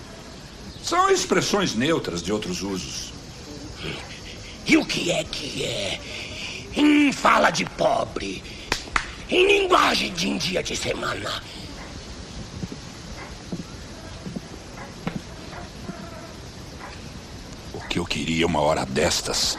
São 0.86 1.10
expressões 1.10 1.74
neutras 1.74 2.22
de 2.22 2.32
outros 2.32 2.62
usos. 2.62 3.12
E 4.68 4.78
o 4.78 4.86
que 4.86 5.12
é 5.12 5.24
que 5.24 5.64
é? 5.64 6.00
Em 6.76 7.12
fala 7.12 7.50
de 7.50 7.66
pobre. 7.66 8.44
Em 9.28 9.48
linguagem 9.48 10.14
de 10.14 10.28
um 10.28 10.38
dia 10.38 10.62
de 10.62 10.78
semana. 10.78 11.42
O 17.74 17.80
que 17.90 17.98
eu 17.98 18.06
queria 18.06 18.46
uma 18.46 18.62
hora 18.62 18.86
destas 18.86 19.58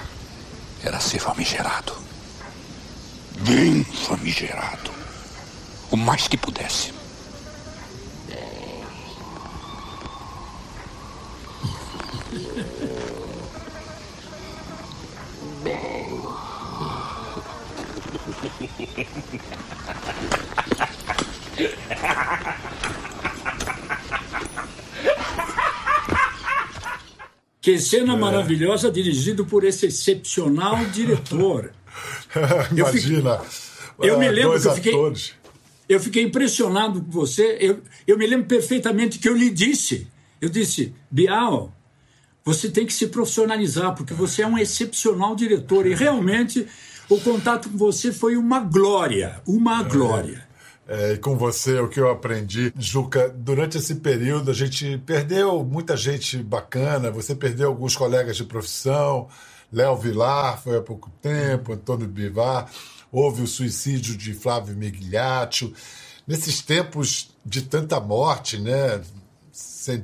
era 0.84 1.00
ser 1.00 1.18
famigerado. 1.18 1.92
Bem 3.40 3.82
famigerado. 3.82 4.92
O 5.90 5.96
mais 5.96 6.28
que 6.28 6.36
pudesse. 6.36 6.95
Que 27.66 27.80
cena 27.80 28.16
maravilhosa 28.16 28.92
dirigido 28.92 29.44
por 29.44 29.64
esse 29.64 29.86
excepcional 29.86 30.84
diretor. 30.84 31.72
Imagina. 32.70 33.40
Eu, 33.98 34.10
eu 34.10 34.18
me 34.20 34.26
é, 34.26 34.30
lembro 34.30 34.60
que 34.60 34.68
eu 34.68 34.74
fiquei, 34.74 34.92
atores. 34.92 35.34
eu 35.88 35.98
fiquei 35.98 36.22
impressionado 36.22 37.02
com 37.02 37.10
você. 37.10 37.56
Eu, 37.58 37.82
eu 38.06 38.16
me 38.16 38.24
lembro 38.24 38.46
perfeitamente 38.46 39.18
que 39.18 39.28
eu 39.28 39.36
lhe 39.36 39.50
disse. 39.50 40.06
Eu 40.40 40.48
disse, 40.48 40.94
Bial, 41.10 41.74
você 42.44 42.70
tem 42.70 42.86
que 42.86 42.92
se 42.92 43.08
profissionalizar, 43.08 43.96
porque 43.96 44.14
você 44.14 44.42
é 44.42 44.46
um 44.46 44.56
excepcional 44.56 45.34
diretor. 45.34 45.88
E 45.88 45.94
realmente 45.96 46.68
o 47.08 47.20
contato 47.20 47.68
com 47.70 47.78
você 47.78 48.12
foi 48.12 48.36
uma 48.36 48.60
glória, 48.60 49.40
uma 49.46 49.82
glória. 49.82 50.46
É, 50.88 51.14
e 51.14 51.18
com 51.18 51.36
você, 51.36 51.80
o 51.80 51.88
que 51.88 51.98
eu 51.98 52.08
aprendi, 52.08 52.72
Juca, 52.78 53.28
durante 53.28 53.76
esse 53.76 53.96
período 53.96 54.52
a 54.52 54.54
gente 54.54 54.98
perdeu 54.98 55.64
muita 55.64 55.96
gente 55.96 56.38
bacana, 56.38 57.10
você 57.10 57.34
perdeu 57.34 57.68
alguns 57.68 57.96
colegas 57.96 58.36
de 58.36 58.44
profissão, 58.44 59.28
Léo 59.72 59.96
Vilar 59.96 60.62
foi 60.62 60.78
há 60.78 60.82
pouco 60.82 61.10
tempo, 61.20 61.72
Antônio 61.72 62.06
Bivar, 62.06 62.70
houve 63.10 63.42
o 63.42 63.46
suicídio 63.48 64.16
de 64.16 64.32
Flávio 64.32 64.76
Migliaccio. 64.76 65.72
Nesses 66.26 66.60
tempos 66.60 67.36
de 67.44 67.62
tanta 67.62 67.98
morte, 67.98 68.58
né, 68.58 69.00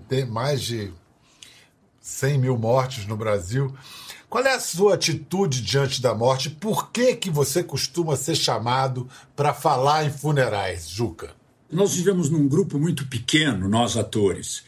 tem 0.08 0.24
mais 0.24 0.62
de 0.62 0.92
100 2.00 2.38
mil 2.38 2.58
mortes 2.58 3.06
no 3.06 3.16
Brasil, 3.16 3.72
qual 4.32 4.46
é 4.46 4.54
a 4.54 4.60
sua 4.60 4.94
atitude 4.94 5.60
diante 5.60 6.00
da 6.00 6.14
morte? 6.14 6.48
Por 6.48 6.90
que, 6.90 7.16
que 7.16 7.28
você 7.28 7.62
costuma 7.62 8.16
ser 8.16 8.34
chamado 8.34 9.06
para 9.36 9.52
falar 9.52 10.06
em 10.06 10.10
funerais, 10.10 10.88
Juca? 10.88 11.34
Nós 11.70 11.94
vivemos 11.94 12.30
num 12.30 12.48
grupo 12.48 12.78
muito 12.78 13.06
pequeno, 13.08 13.68
nós 13.68 13.94
atores, 13.94 14.64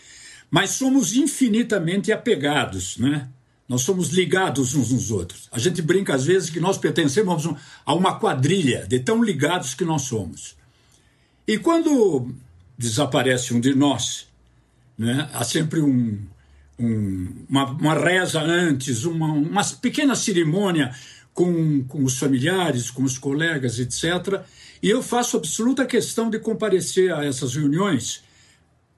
mas 0.51 0.73
somos 0.73 1.17
infinitamente 1.17 2.13
apegados, 2.13 2.99
né? 2.99 3.27
Nós 3.67 3.81
somos 3.81 4.11
ligados 4.11 4.75
uns 4.75 4.93
nos 4.93 5.11
outros. 5.11 5.49
A 5.51 5.59
gente 5.59 5.81
brinca 5.81 6.15
às 6.15 6.27
vezes 6.27 6.51
que 6.51 6.61
nós 6.61 6.77
pertencemos 6.77 7.49
a 7.87 7.95
uma 7.95 8.21
quadrilha 8.21 8.87
de 8.87 9.01
tão 9.01 9.25
ligados 9.25 9.73
que 9.73 9.83
nós 9.83 10.03
somos. 10.03 10.57
E 11.49 11.57
quando 11.57 12.35
desaparece 12.77 13.55
um 13.55 13.61
de 13.61 13.75
nós, 13.75 14.29
né, 14.99 15.27
há 15.33 15.43
sempre 15.43 15.81
um, 15.81 16.19
um, 16.79 17.45
uma, 17.49 17.71
uma, 17.71 17.95
reza 17.95 18.41
antes, 18.41 19.05
uma, 19.05 19.33
uma 19.33 19.65
pequena 19.81 20.15
cerimônia 20.15 20.95
com, 21.33 21.85
com 21.85 22.05
os 22.05 22.19
familiares, 22.19 22.91
com 22.91 23.03
os 23.03 23.19
colegas, 23.19 23.79
etc. 23.79 24.43
E 24.83 24.91
eu 24.91 25.03
faço 25.03 25.37
absoluta 25.37 25.87
questão 25.87 26.31
de 26.31 26.39
comparecer 26.39 27.13
a 27.13 27.25
essas 27.25 27.55
reuniões 27.55 28.23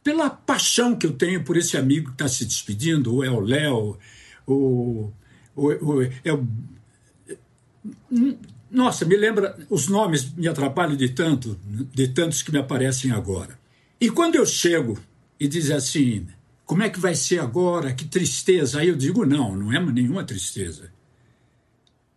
pela 0.02 0.30
paixão 0.30 0.94
que 0.94 1.06
eu 1.06 1.12
tenho 1.12 1.42
por 1.42 1.56
esse 1.56 1.76
amigo 1.76 2.08
que 2.08 2.12
está 2.12 2.28
se 2.28 2.44
despedindo, 2.44 3.12
ou 3.12 3.24
é 3.24 3.30
o 3.30 3.40
Léo, 3.40 3.98
ou, 4.46 5.12
ou, 5.54 5.84
ou 5.84 6.02
é 6.02 6.32
o. 6.32 6.46
Nossa, 8.70 9.04
me 9.04 9.16
lembra, 9.16 9.58
os 9.68 9.88
nomes 9.88 10.32
me 10.34 10.46
atrapalham 10.46 10.96
de 10.96 11.08
tanto, 11.08 11.58
de 11.64 12.08
tantos 12.08 12.42
que 12.42 12.52
me 12.52 12.58
aparecem 12.58 13.10
agora. 13.10 13.58
E 14.00 14.10
quando 14.10 14.36
eu 14.36 14.46
chego 14.46 14.98
e 15.40 15.48
diz 15.48 15.70
assim, 15.70 16.26
como 16.66 16.82
é 16.82 16.90
que 16.90 16.98
vai 16.98 17.14
ser 17.14 17.38
agora? 17.38 17.94
Que 17.94 18.04
tristeza. 18.04 18.80
Aí 18.80 18.88
eu 18.88 18.96
digo: 18.96 19.24
não, 19.24 19.56
não 19.56 19.72
é 19.72 19.80
nenhuma 19.80 20.24
tristeza. 20.24 20.90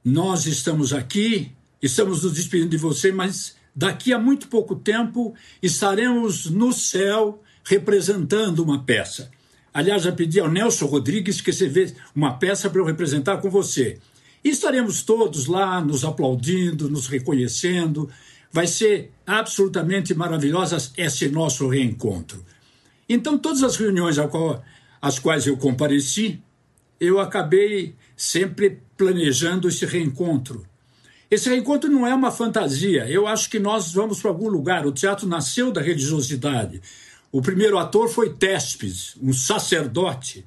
Nós 0.04 0.48
estamos 0.48 0.92
aqui, 0.92 1.52
estamos 1.82 2.24
nos 2.24 2.34
despedindo 2.34 2.72
de 2.72 2.78
você, 2.78 3.12
mas 3.12 3.56
daqui 3.76 4.12
a 4.12 4.18
muito 4.18 4.48
pouco 4.48 4.76
tempo 4.76 5.36
estaremos 5.62 6.50
no 6.50 6.74
céu 6.74 7.44
representando 7.64 8.64
uma 8.64 8.84
peça. 8.84 9.30
Aliás, 9.72 10.02
já 10.02 10.12
pedi 10.12 10.40
ao 10.40 10.50
Nelson 10.50 10.88
Rodrigues 10.88 11.42
que 11.42 11.52
vê 11.52 11.94
uma 12.16 12.34
peça 12.34 12.70
para 12.70 12.82
eu 12.82 12.86
representar 12.86 13.38
com 13.38 13.52
você. 13.52 14.00
E 14.44 14.50
estaremos 14.50 15.04
todos 15.04 15.46
lá 15.46 15.80
nos 15.80 16.04
aplaudindo, 16.04 16.90
nos 16.90 17.08
reconhecendo. 17.08 18.10
Vai 18.52 18.66
ser 18.66 19.12
absolutamente 19.28 20.16
maravilhosa 20.16 20.78
esse 20.98 21.30
nosso 21.30 21.68
reencontro. 21.68 22.44
Então, 23.10 23.40
todas 23.40 23.64
as 23.64 23.76
reuniões 23.76 24.18
às 25.02 25.18
quais 25.18 25.48
eu 25.48 25.58
compareci, 25.58 26.40
eu 27.00 27.20
acabei 27.20 27.96
sempre 28.16 28.82
planejando 28.96 29.68
esse 29.68 29.84
reencontro. 29.84 30.64
Esse 31.32 31.50
reencontro 31.50 31.90
não 31.90 32.06
é 32.06 32.14
uma 32.14 32.32
fantasia. 32.32 33.10
Eu 33.10 33.26
acho 33.26 33.50
que 33.50 33.58
nós 33.58 33.92
vamos 33.92 34.22
para 34.22 34.30
algum 34.30 34.48
lugar. 34.48 34.86
O 34.86 34.92
teatro 34.92 35.28
nasceu 35.28 35.72
da 35.72 35.82
religiosidade. 35.82 36.82
O 37.32 37.42
primeiro 37.42 37.80
ator 37.80 38.10
foi 38.10 38.34
Tespes, 38.34 39.16
um 39.22 39.34
sacerdote. 39.34 40.46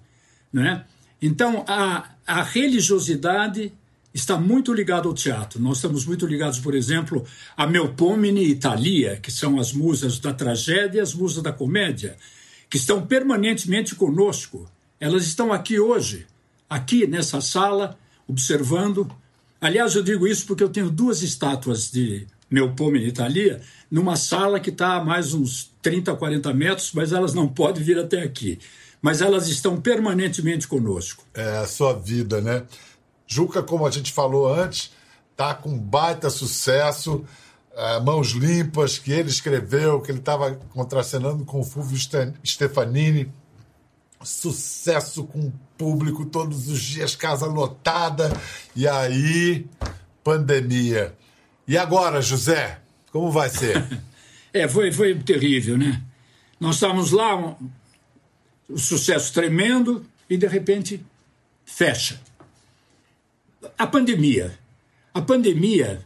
Né? 0.52 0.84
Então, 1.20 1.64
a, 1.66 2.10
a 2.26 2.42
religiosidade 2.42 3.72
está 4.12 4.36
muito 4.38 4.72
ligada 4.72 5.08
ao 5.08 5.14
teatro. 5.14 5.60
Nós 5.60 5.78
estamos 5.78 6.04
muito 6.04 6.26
ligados, 6.26 6.60
por 6.60 6.74
exemplo, 6.74 7.24
a 7.56 7.66
Melpomene 7.66 8.44
e 8.44 8.54
Thalia, 8.54 9.16
que 9.16 9.30
são 9.30 9.58
as 9.58 9.72
musas 9.72 10.18
da 10.18 10.34
tragédia 10.34 10.98
e 10.98 11.00
as 11.00 11.14
musas 11.14 11.42
da 11.42 11.52
comédia 11.52 12.16
que 12.72 12.78
estão 12.78 13.04
permanentemente 13.04 13.94
conosco. 13.94 14.66
Elas 14.98 15.24
estão 15.24 15.52
aqui 15.52 15.78
hoje, 15.78 16.26
aqui 16.70 17.06
nessa 17.06 17.38
sala, 17.38 17.98
observando. 18.26 19.14
Aliás, 19.60 19.94
eu 19.94 20.02
digo 20.02 20.26
isso 20.26 20.46
porque 20.46 20.64
eu 20.64 20.70
tenho 20.70 20.88
duas 20.88 21.20
estátuas 21.20 21.90
de 21.90 22.26
Melpomene 22.50 23.06
Italia 23.06 23.60
numa 23.90 24.16
sala 24.16 24.58
que 24.58 24.70
está 24.70 24.94
a 24.94 25.04
mais 25.04 25.34
uns 25.34 25.70
30, 25.82 26.16
40 26.16 26.54
metros, 26.54 26.92
mas 26.94 27.12
elas 27.12 27.34
não 27.34 27.46
podem 27.46 27.84
vir 27.84 27.98
até 27.98 28.22
aqui. 28.22 28.58
Mas 29.02 29.20
elas 29.20 29.48
estão 29.48 29.78
permanentemente 29.78 30.66
conosco. 30.66 31.26
É 31.34 31.58
a 31.58 31.66
sua 31.66 31.92
vida, 31.92 32.40
né? 32.40 32.64
Juca, 33.26 33.62
como 33.62 33.86
a 33.86 33.90
gente 33.90 34.10
falou 34.10 34.50
antes, 34.50 34.92
está 35.32 35.52
com 35.52 35.76
baita 35.76 36.30
sucesso 36.30 37.22
Mãos 38.04 38.30
Limpas, 38.32 38.98
que 38.98 39.12
ele 39.12 39.30
escreveu, 39.30 40.00
que 40.00 40.10
ele 40.10 40.18
estava 40.18 40.54
contracenando 40.70 41.44
com 41.44 41.60
o 41.60 41.64
Fulvio 41.64 41.98
Stefanini. 42.44 43.32
Sucesso 44.22 45.24
com 45.24 45.46
o 45.46 45.52
público 45.76 46.26
todos 46.26 46.68
os 46.68 46.80
dias, 46.80 47.16
casa 47.16 47.46
lotada. 47.46 48.30
E 48.76 48.86
aí, 48.86 49.66
pandemia. 50.22 51.16
E 51.66 51.76
agora, 51.76 52.20
José, 52.20 52.80
como 53.10 53.30
vai 53.30 53.48
ser? 53.48 53.82
é, 54.52 54.68
foi, 54.68 54.92
foi 54.92 55.18
terrível, 55.18 55.76
né? 55.76 56.02
Nós 56.60 56.76
estávamos 56.76 57.10
lá, 57.10 57.34
um, 57.34 57.56
um 58.70 58.78
sucesso 58.78 59.32
tremendo, 59.32 60.06
e 60.28 60.36
de 60.36 60.46
repente 60.46 61.04
fecha. 61.64 62.20
A 63.76 63.86
pandemia. 63.86 64.58
A 65.12 65.20
pandemia 65.20 66.04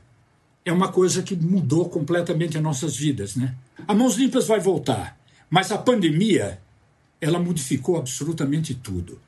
é 0.67 0.73
uma 0.73 0.91
coisa 0.91 1.23
que 1.23 1.37
mudou 1.37 1.89
completamente 1.89 2.57
as 2.57 2.63
nossas 2.63 2.97
vidas, 2.97 3.37
né? 3.37 3.55
A 3.87 3.95
Mãos 3.95 4.17
Limpas 4.17 4.49
vai 4.49 4.59
voltar, 4.59 5.17
mas 5.49 5.71
a 5.71 5.79
pandemia, 5.79 6.61
ela 7.21 7.39
modificou 7.39 7.97
absolutamente 7.97 8.75
tudo. 8.75 9.21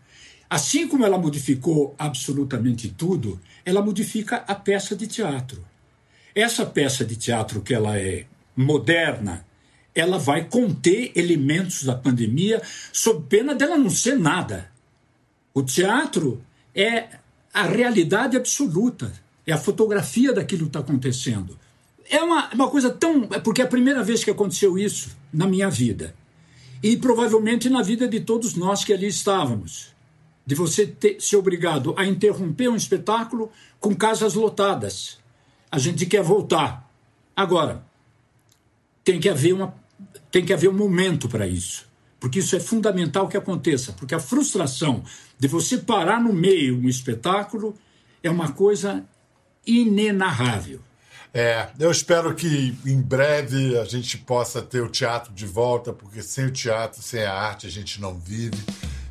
Assim 0.51 0.89
como 0.89 1.07
ela 1.07 1.17
modificou 1.17 1.95
absolutamente 1.97 2.89
tudo, 2.89 3.41
ela 3.65 3.81
modifica 3.81 4.39
a 4.49 4.55
peça 4.55 4.97
de 4.97 5.07
teatro. 5.07 5.65
Essa 6.35 6.67
peça 6.67 7.05
de 7.05 7.15
teatro 7.15 7.61
que 7.61 7.73
ela 7.73 7.97
é 7.97 8.27
moderna, 8.57 9.47
ela 9.95 10.19
vai 10.19 10.45
conter 10.45 11.13
elementos 11.15 11.85
da 11.85 11.95
pandemia 11.95 12.61
sob 12.93 13.27
pena 13.29 13.55
dela 13.55 13.79
não 13.79 13.91
ser 13.91 14.19
nada. 14.19 14.73
O 15.55 15.63
teatro 15.63 16.43
é 16.75 17.09
a 17.55 17.63
realidade 17.63 18.37
absoluta 18.37 19.13
é 19.49 19.55
a 19.55 19.59
fotografia 19.59 20.31
daquilo 20.31 20.65
que 20.65 20.69
está 20.69 20.81
acontecendo. 20.81 21.59
É 22.11 22.23
uma, 22.23 22.53
uma 22.53 22.69
coisa 22.69 22.91
tão. 22.91 23.29
É 23.33 23.39
porque 23.39 23.63
é 23.63 23.65
a 23.65 23.69
primeira 23.69 24.03
vez 24.05 24.23
que 24.23 24.31
aconteceu 24.31 24.79
isso 24.79 25.17
na 25.33 25.47
minha 25.47 25.71
vida. 25.71 26.15
E 26.83 26.99
provavelmente 26.99 27.71
na 27.71 27.83
vida 27.83 28.07
de 28.07 28.21
todos 28.21 28.55
nós 28.55 28.85
que 28.85 28.93
ali 28.93 29.07
estávamos. 29.07 29.95
De 30.45 30.55
você 30.55 30.87
ter, 30.87 31.19
ser 31.19 31.37
obrigado 31.37 31.95
a 31.97 32.05
interromper 32.05 32.69
um 32.69 32.77
espetáculo 32.77 33.51
com 33.81 33.95
casas 33.95 34.35
lotadas. 34.35 35.19
A 35.71 35.79
gente 35.79 36.05
quer 36.05 36.23
voltar. 36.23 36.87
Agora, 37.35 37.87
tem 39.03 39.19
que 39.19 39.31
haver, 39.31 39.55
uma, 39.55 39.75
tem 40.31 40.45
que 40.45 40.53
haver 40.53 40.69
um 40.69 40.77
momento 40.77 41.27
para 41.27 41.49
isso. 41.49 41.87
Porque 42.21 42.41
isso 42.41 42.55
é 42.55 42.61
fundamental 42.61 43.29
que 43.29 43.37
aconteça. 43.37 43.93
Porque 43.93 44.15
a 44.15 44.21
frustração 44.21 45.03
de 45.39 45.49
você 45.49 45.79
parar 45.79 46.21
no 46.21 46.35
meio 46.35 46.79
um 46.79 46.89
espetáculo 46.89 47.75
é 48.23 48.31
uma 48.31 48.53
coisa 48.53 49.07
inenarrável. 49.69 50.81
É, 51.33 51.69
eu 51.79 51.91
espero 51.91 52.35
que 52.35 52.75
em 52.87 53.01
breve 53.01 53.79
a 53.79 53.85
gente 53.85 54.17
possa 54.17 54.63
ter 54.63 54.81
o 54.81 54.89
teatro 54.89 55.33
de 55.33 55.45
volta, 55.45 55.93
porque 55.93 56.23
sem 56.23 56.47
o 56.47 56.51
teatro, 56.51 57.03
sem 57.03 57.23
a 57.23 57.33
arte, 57.33 57.67
a 57.67 57.71
gente 57.71 58.01
não 58.01 58.19
vive. 58.19 58.57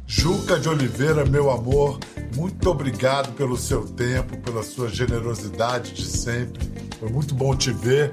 Juca 0.07 0.59
de 0.59 0.67
Oliveira, 0.67 1.25
meu 1.25 1.51
amor, 1.51 1.99
muito 2.35 2.69
obrigado 2.69 3.33
pelo 3.33 3.55
seu 3.55 3.85
tempo, 3.85 4.37
pela 4.37 4.63
sua 4.63 4.89
generosidade 4.89 5.93
de 5.93 6.05
sempre. 6.05 6.67
Foi 6.99 7.09
muito 7.09 7.35
bom 7.35 7.55
te 7.55 7.71
ver. 7.71 8.11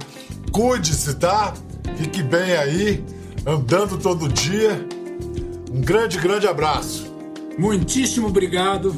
Cuide-se, 0.53 1.15
tá? 1.15 1.55
Fique 1.97 2.23
bem 2.23 2.57
aí, 2.57 3.05
andando 3.47 3.97
todo 3.97 4.29
dia. 4.29 4.87
Um 5.73 5.81
grande, 5.81 6.19
grande 6.19 6.47
abraço. 6.47 7.11
Muitíssimo 7.57 8.27
obrigado. 8.27 8.95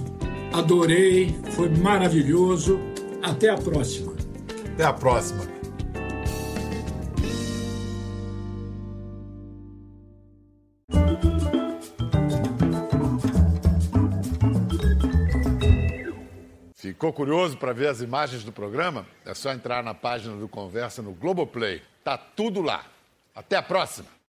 Adorei, 0.53 1.39
foi 1.53 1.69
maravilhoso 1.69 2.81
Até 3.27 3.51
a 3.51 3.57
próxima. 3.57 4.15
Até 4.73 4.85
a 4.85 4.93
próxima. 4.93 5.45
Ficou 16.77 17.12
curioso 17.12 17.57
para 17.57 17.73
ver 17.73 17.89
as 17.89 18.01
imagens 18.01 18.45
do 18.45 18.53
programa? 18.53 19.05
É 19.25 19.35
só 19.35 19.51
entrar 19.53 19.83
na 19.83 19.93
página 19.93 20.37
do 20.37 20.47
Conversa 20.47 21.03
no 21.03 21.12
Globoplay. 21.12 21.83
Tá 22.05 22.17
tudo 22.17 22.62
lá. 22.62 22.87
Até 23.35 23.57
a 23.57 23.62
próxima! 23.62 24.16